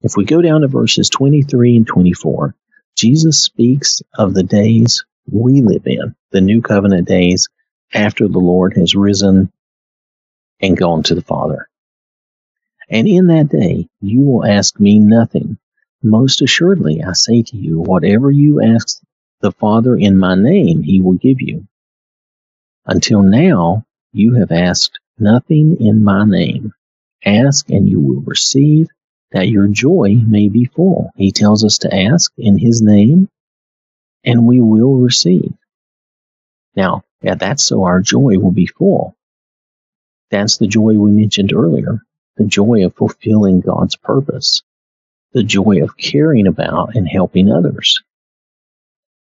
If 0.00 0.16
we 0.16 0.24
go 0.24 0.42
down 0.42 0.62
to 0.62 0.68
verses 0.68 1.08
23 1.08 1.76
and 1.76 1.86
24, 1.86 2.56
Jesus 2.96 3.44
speaks 3.44 4.02
of 4.14 4.34
the 4.34 4.42
days 4.42 5.04
we 5.30 5.62
live 5.62 5.86
in, 5.86 6.14
the 6.30 6.40
new 6.40 6.62
covenant 6.62 7.08
days 7.08 7.48
after 7.94 8.28
the 8.28 8.38
Lord 8.38 8.76
has 8.76 8.94
risen 8.94 9.52
and 10.60 10.76
gone 10.76 11.02
to 11.04 11.14
the 11.14 11.22
Father. 11.22 11.68
And 12.88 13.08
in 13.08 13.28
that 13.28 13.48
day 13.48 13.88
you 14.00 14.22
will 14.22 14.46
ask 14.46 14.78
me 14.78 14.98
nothing. 14.98 15.58
Most 16.02 16.42
assuredly, 16.42 17.02
I 17.02 17.12
say 17.12 17.42
to 17.42 17.56
you, 17.56 17.80
whatever 17.80 18.30
you 18.30 18.62
ask 18.62 19.00
the 19.40 19.52
Father 19.52 19.96
in 19.96 20.18
my 20.18 20.34
name, 20.34 20.82
he 20.82 21.00
will 21.00 21.14
give 21.14 21.40
you. 21.40 21.66
Until 22.86 23.22
now, 23.22 23.84
you 24.12 24.34
have 24.34 24.52
asked 24.52 24.98
nothing 25.18 25.76
in 25.80 26.02
my 26.02 26.24
name. 26.24 26.72
Ask 27.24 27.70
and 27.70 27.88
you 27.88 28.00
will 28.00 28.22
receive 28.22 28.88
that 29.32 29.48
your 29.48 29.68
joy 29.68 30.14
may 30.16 30.48
be 30.48 30.66
full. 30.66 31.10
He 31.16 31.32
tells 31.32 31.64
us 31.64 31.78
to 31.78 31.94
ask 31.94 32.32
in 32.38 32.58
His 32.58 32.82
name, 32.82 33.28
and 34.24 34.46
we 34.46 34.60
will 34.60 34.96
receive. 34.96 35.54
Now, 36.76 37.04
yeah, 37.22 37.34
that's 37.36 37.62
so 37.64 37.84
our 37.84 38.00
joy 38.00 38.38
will 38.38 38.52
be 38.52 38.66
full. 38.66 39.16
That's 40.30 40.58
the 40.58 40.68
joy 40.68 40.94
we 40.94 41.10
mentioned 41.12 41.52
earlier. 41.52 42.02
the 42.36 42.44
joy 42.46 42.84
of 42.86 42.96
fulfilling 42.96 43.60
God's 43.60 43.96
purpose, 43.96 44.62
the 45.32 45.42
joy 45.44 45.82
of 45.82 45.96
caring 45.96 46.46
about 46.46 46.96
and 46.96 47.08
helping 47.08 47.50
others. 47.50 48.02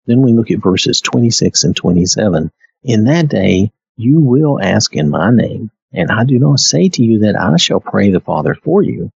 Then 0.06 0.22
we 0.22 0.32
look 0.32 0.50
at 0.50 0.62
verses 0.62 1.00
26 1.00 1.64
and 1.64 1.76
27. 1.76 2.50
In 2.84 3.04
that 3.04 3.28
day, 3.28 3.70
you 3.96 4.20
will 4.20 4.60
ask 4.60 4.94
in 4.96 5.10
my 5.10 5.30
name, 5.30 5.70
and 5.92 6.10
I 6.10 6.24
do 6.24 6.38
not 6.38 6.60
say 6.60 6.88
to 6.90 7.02
you 7.02 7.20
that 7.20 7.36
I 7.38 7.56
shall 7.56 7.80
pray 7.80 8.10
the 8.10 8.20
Father 8.20 8.54
for 8.54 8.82
you. 8.82 9.10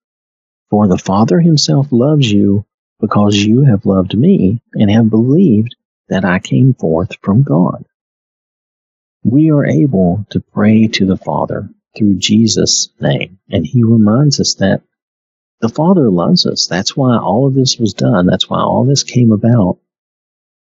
For 0.73 0.87
the 0.87 0.97
Father 0.97 1.39
himself 1.39 1.89
loves 1.91 2.31
you 2.31 2.65
because 2.99 3.35
you 3.35 3.61
have 3.61 3.85
loved 3.85 4.17
me 4.17 4.59
and 4.73 4.89
have 4.89 5.07
believed 5.07 5.75
that 6.09 6.25
I 6.25 6.39
came 6.39 6.73
forth 6.73 7.11
from 7.21 7.43
God. 7.43 7.85
We 9.23 9.51
are 9.51 9.67
able 9.67 10.25
to 10.31 10.39
pray 10.39 10.87
to 10.87 11.05
the 11.05 11.15
Father 11.15 11.69
through 11.95 12.15
Jesus' 12.15 12.89
name, 12.99 13.37
and 13.51 13.63
he 13.63 13.83
reminds 13.83 14.39
us 14.39 14.55
that 14.55 14.81
the 15.61 15.69
Father 15.69 16.09
loves 16.09 16.47
us. 16.47 16.65
That's 16.65 16.97
why 16.97 17.19
all 17.19 17.45
of 17.45 17.53
this 17.53 17.77
was 17.77 17.93
done. 17.93 18.25
That's 18.25 18.49
why 18.49 18.61
all 18.61 18.83
this 18.83 19.03
came 19.03 19.31
about. 19.31 19.77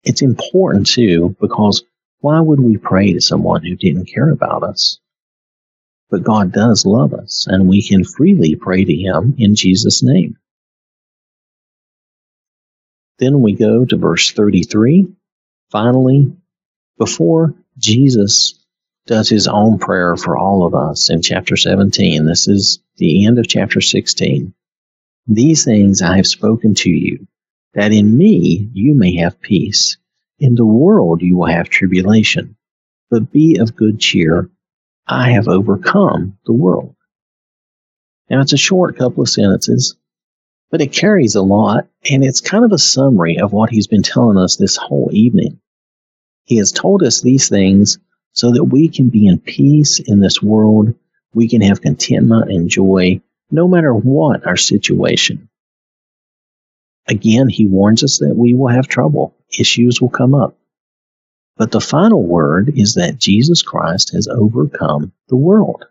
It's 0.04 0.24
important 0.24 0.88
too, 0.88 1.36
because 1.40 1.84
why 2.20 2.40
would 2.40 2.60
we 2.60 2.78
pray 2.78 3.14
to 3.14 3.22
someone 3.22 3.64
who 3.64 3.76
didn't 3.76 4.12
care 4.12 4.32
about 4.32 4.64
us? 4.64 4.98
But 6.10 6.24
God 6.24 6.52
does 6.52 6.86
love 6.86 7.14
us, 7.14 7.48
and 7.50 7.68
we 7.68 7.82
can 7.82 8.04
freely 8.04 8.56
pray 8.56 8.84
to 8.84 8.96
Him 8.96 9.36
in 9.38 9.56
Jesus' 9.56 10.04
name. 10.04 10.38
Then 13.20 13.42
we 13.42 13.54
go 13.54 13.86
to 13.86 13.98
verse 13.98 14.32
33. 14.32 15.08
Finally, 15.72 16.34
before 16.98 17.56
Jesus 17.78 18.64
does 19.06 19.28
his 19.28 19.48
own 19.48 19.80
prayer 19.80 20.16
for 20.16 20.38
all 20.38 20.66
of 20.66 20.76
us 20.76 21.10
in 21.10 21.22
chapter 21.22 21.58
17, 21.58 22.26
this 22.26 22.48
is 22.48 22.80
the 22.98 23.26
end 23.26 23.40
of 23.40 23.48
chapter 23.48 23.82
16. 23.82 24.54
These 25.28 25.66
things 25.66 26.02
I 26.02 26.18
have 26.18 26.28
spoken 26.28 26.76
to 26.76 26.90
you, 26.90 27.28
that 27.74 27.92
in 27.92 28.16
me 28.16 28.70
you 28.74 28.94
may 28.94 29.16
have 29.18 29.42
peace. 29.42 29.98
In 30.40 30.56
the 30.56 30.66
world 30.66 31.22
you 31.22 31.38
will 31.38 31.48
have 31.48 31.70
tribulation, 31.70 32.56
but 33.10 33.32
be 33.32 33.58
of 33.58 33.76
good 33.76 34.00
cheer. 34.00 34.50
I 35.08 35.32
have 35.32 35.48
overcome 35.48 36.38
the 36.46 36.54
world. 36.54 36.96
Now 38.30 38.42
it's 38.42 38.54
a 38.54 38.58
short 38.58 38.98
couple 38.98 39.24
of 39.24 39.30
sentences, 39.30 39.96
but 40.72 40.82
it 40.82 40.94
carries 40.94 41.36
a 41.36 41.42
lot, 41.42 41.88
and 42.10 42.24
it's 42.24 42.42
kind 42.42 42.66
of 42.66 42.72
a 42.72 42.78
summary 42.78 43.38
of 43.38 43.54
what 43.54 43.70
he's 43.70 43.88
been 43.88 44.04
telling 44.04 44.38
us 44.38 44.56
this 44.56 44.78
whole 44.78 45.10
evening. 45.12 45.60
He 46.46 46.58
has 46.58 46.72
told 46.72 47.04
us 47.04 47.22
these 47.22 47.50
things 47.50 48.00
so 48.32 48.52
that 48.52 48.64
we 48.64 48.90
can 48.90 49.10
be 49.10 49.28
in 49.28 49.40
peace 49.40 50.00
in 50.00 50.20
this 50.20 50.42
world. 50.42 50.96
We 51.34 51.48
can 51.48 51.62
have 51.62 51.82
contentment 51.82 52.52
and 52.52 52.70
joy 52.70 53.22
no 53.52 53.68
matter 53.68 53.94
what 53.94 54.48
our 54.48 54.58
situation. 54.58 55.50
Again, 57.08 57.50
he 57.50 57.66
warns 57.66 58.04
us 58.04 58.20
that 58.20 58.36
we 58.36 58.54
will 58.54 58.70
have 58.70 58.88
trouble. 58.88 59.36
Issues 59.58 60.02
will 60.02 60.10
come 60.10 60.34
up. 60.34 60.58
But 61.58 61.72
the 61.72 61.82
final 61.82 62.24
word 62.24 62.74
is 62.76 62.96
that 62.96 63.20
Jesus 63.20 63.62
Christ 63.62 64.14
has 64.14 64.28
overcome 64.28 65.14
the 65.28 65.36
world 65.36 65.86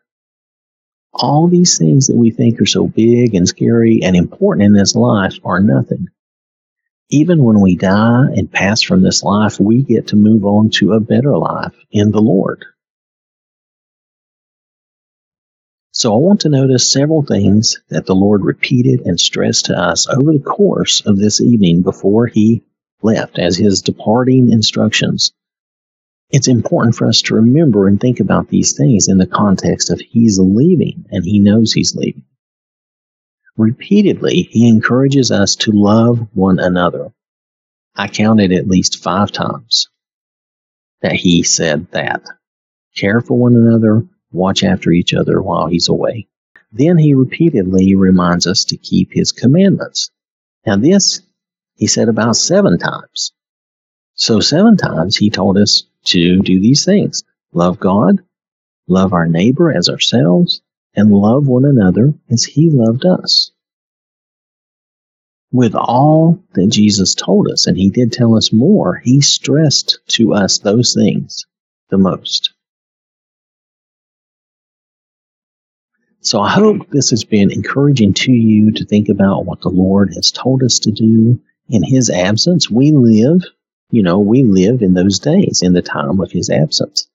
all 1.13 1.49
these 1.49 1.77
things 1.77 2.07
that 2.07 2.17
we 2.17 2.31
think 2.31 2.61
are 2.61 2.67
so 2.67 2.87
big 2.87 3.35
and 3.35 3.47
scary 3.47 4.01
and 4.03 4.17
important 4.17 4.67
in 4.67 4.73
this 4.73 4.95
life 4.97 5.35
are 5.45 5.61
nothing. 5.61 6.09
Even 7.11 7.45
when 7.45 7.61
we 7.61 7.77
die 7.77 8.29
and 8.35 8.51
pass 8.51 8.81
from 8.81 9.03
this 9.03 9.23
life, 9.23 9.61
we 9.61 9.83
get 9.83 10.09
to 10.09 10.17
move 10.17 10.47
on 10.47 10.71
to 10.71 10.95
a 10.95 11.01
better 11.01 11.37
life 11.37 11.75
in 11.91 12.11
the 12.11 12.23
Lord. 12.23 12.65
So 15.95 16.15
I 16.15 16.17
want 16.17 16.41
to 16.43 16.49
notice 16.49 16.91
several 16.91 17.23
things 17.23 17.81
that 17.91 18.07
the 18.07 18.15
Lord 18.15 18.43
repeated 18.43 19.03
and 19.03 19.21
stressed 19.21 19.67
to 19.67 19.79
us 19.79 20.09
over 20.09 20.33
the 20.33 20.43
course 20.43 21.03
of 21.05 21.19
this 21.19 21.43
evening 21.43 21.83
before 21.83 22.27
he 22.27 22.63
left 23.03 23.39
as 23.39 23.57
his 23.59 23.83
departing 23.83 24.51
instructions 24.51 25.33
it's 26.33 26.49
important 26.49 26.95
for 26.95 27.07
us 27.07 27.21
to 27.23 27.35
remember 27.35 27.87
and 27.87 28.01
think 28.01 28.19
about 28.19 28.49
these 28.49 28.73
things 28.77 29.07
in 29.07 29.19
the 29.19 29.27
context 29.27 29.91
of 29.91 30.01
he's 30.01 30.39
leaving 30.39 31.05
and 31.11 31.25
he 31.25 31.39
knows 31.39 31.73
he's 31.73 31.95
leaving. 31.95 32.25
Repeatedly, 33.57 34.49
he 34.51 34.67
encourages 34.67 35.31
us 35.31 35.57
to 35.57 35.73
love 35.73 36.27
one 36.33 36.59
another. 36.59 37.13
I 37.95 38.09
counted 38.09 38.51
at 38.51 38.67
least 38.67 39.03
five 39.03 39.31
times 39.31 39.89
that 41.03 41.13
he 41.13 41.43
said 41.43 41.91
that. 41.91 42.23
Care 42.97 43.21
for 43.21 43.39
one 43.39 43.55
another, 43.55 44.07
watch 44.33 44.65
after 44.65 44.91
each 44.91 45.13
other 45.13 45.43
while 45.43 45.67
he's 45.67 45.89
away. 45.89 46.29
Then 46.73 46.97
he 46.97 47.13
repeatedly 47.13 47.95
reminds 47.95 48.47
us 48.47 48.65
to 48.67 48.79
keep 48.79 49.13
his 49.13 49.33
commandments. 49.33 50.11
Now, 50.65 50.77
this 50.77 51.21
he 51.77 51.87
said 51.87 52.09
about 52.09 52.37
seven 52.37 52.79
times. 52.79 53.33
So, 54.15 54.41
seven 54.41 54.77
times 54.77 55.17
he 55.17 55.29
told 55.31 55.59
us 55.59 55.85
to 56.05 56.41
do 56.41 56.61
these 56.61 56.85
things 56.85 57.25
love 57.53 57.79
God, 57.79 58.21
love 58.89 59.13
our 59.13 59.27
neighbor 59.27 59.73
as 59.73 59.89
ourselves, 59.89 60.63
and 60.95 61.11
love 61.11 61.47
one 61.47 61.65
another 61.65 62.15
as 62.31 62.45
he 62.45 62.71
loved 62.71 63.05
us. 63.05 63.51
With 65.53 65.75
all 65.75 66.43
that 66.55 66.69
Jesus 66.69 67.15
told 67.15 67.51
us, 67.51 67.67
and 67.67 67.77
he 67.77 67.91
did 67.91 68.13
tell 68.13 68.37
us 68.37 68.53
more, 68.53 68.97
he 69.05 69.21
stressed 69.21 69.99
to 70.09 70.33
us 70.33 70.59
those 70.59 70.95
things 70.95 71.47
the 71.91 71.99
most. 71.99 72.53
So 76.21 76.41
I 76.41 76.51
hope 76.51 76.89
this 76.89 77.11
has 77.11 77.25
been 77.25 77.51
encouraging 77.51 78.15
to 78.15 78.33
you 78.33 78.73
to 78.73 78.85
think 78.85 79.09
about 79.09 79.45
what 79.45 79.61
the 79.61 79.69
Lord 79.69 80.15
has 80.15 80.31
told 80.31 80.63
us 80.63 80.79
to 80.81 80.93
do 80.93 81.41
in 81.69 81.83
his 81.83 82.11
absence. 82.11 82.71
We 82.71 82.93
live 82.93 83.43
you 83.93 84.03
know, 84.03 84.21
we 84.21 84.43
live 84.43 84.81
in 84.81 84.95
those 84.95 85.19
days 85.19 85.61
in 85.63 85.75
the 85.75 85.83
time 85.83 86.19
of 86.21 86.33
his 86.33 86.49
absence. 86.49 87.09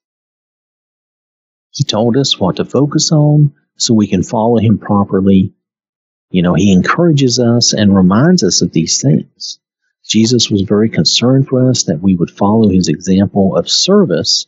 He 1.71 1.83
told 1.83 2.15
us 2.15 2.39
what 2.39 2.57
to 2.57 2.65
focus 2.65 3.11
on 3.11 3.55
so 3.77 3.95
we 3.95 4.05
can 4.05 4.21
follow 4.21 4.57
him 4.57 4.77
properly. 4.77 5.53
You 6.29 6.43
know, 6.43 6.53
he 6.53 6.71
encourages 6.71 7.39
us 7.39 7.73
and 7.73 7.95
reminds 7.95 8.43
us 8.43 8.61
of 8.61 8.71
these 8.71 9.01
things. 9.01 9.59
Jesus 10.05 10.51
was 10.51 10.61
very 10.61 10.89
concerned 10.89 11.47
for 11.47 11.67
us 11.67 11.83
that 11.83 11.99
we 11.99 12.15
would 12.15 12.29
follow 12.29 12.69
his 12.69 12.89
example 12.89 13.57
of 13.57 13.67
service 13.67 14.45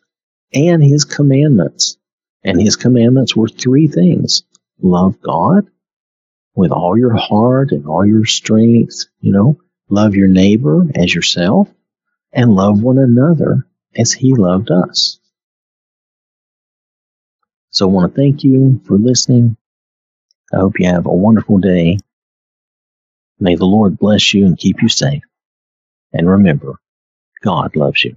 and 0.53 0.83
his 0.83 1.05
commandments. 1.05 1.97
And 2.43 2.61
his 2.61 2.75
commandments 2.75 3.35
were 3.35 3.49
three 3.49 3.87
things. 3.87 4.43
Love 4.79 5.19
God 5.19 5.67
with 6.53 6.71
all 6.71 6.95
your 6.95 7.15
heart 7.15 7.71
and 7.71 7.87
all 7.87 8.05
your 8.05 8.25
strength, 8.25 9.05
you 9.19 9.31
know, 9.31 9.59
love 9.89 10.13
your 10.13 10.27
neighbor 10.27 10.85
as 10.93 11.13
yourself 11.13 11.69
and 12.33 12.55
love 12.55 12.81
one 12.81 12.97
another 12.97 13.65
as 13.95 14.11
he 14.13 14.33
loved 14.33 14.71
us. 14.71 15.19
So 17.71 17.87
I 17.87 17.91
want 17.91 18.13
to 18.15 18.21
thank 18.21 18.43
you 18.43 18.81
for 18.85 18.97
listening. 18.97 19.57
I 20.53 20.57
hope 20.57 20.79
you 20.79 20.87
have 20.87 21.05
a 21.05 21.13
wonderful 21.13 21.59
day. 21.59 21.97
May 23.39 23.55
the 23.55 23.65
Lord 23.65 23.97
bless 23.99 24.33
you 24.33 24.45
and 24.45 24.57
keep 24.57 24.81
you 24.81 24.89
safe. 24.89 25.23
And 26.13 26.29
remember, 26.29 26.79
God 27.43 27.75
loves 27.75 28.03
you. 28.03 28.15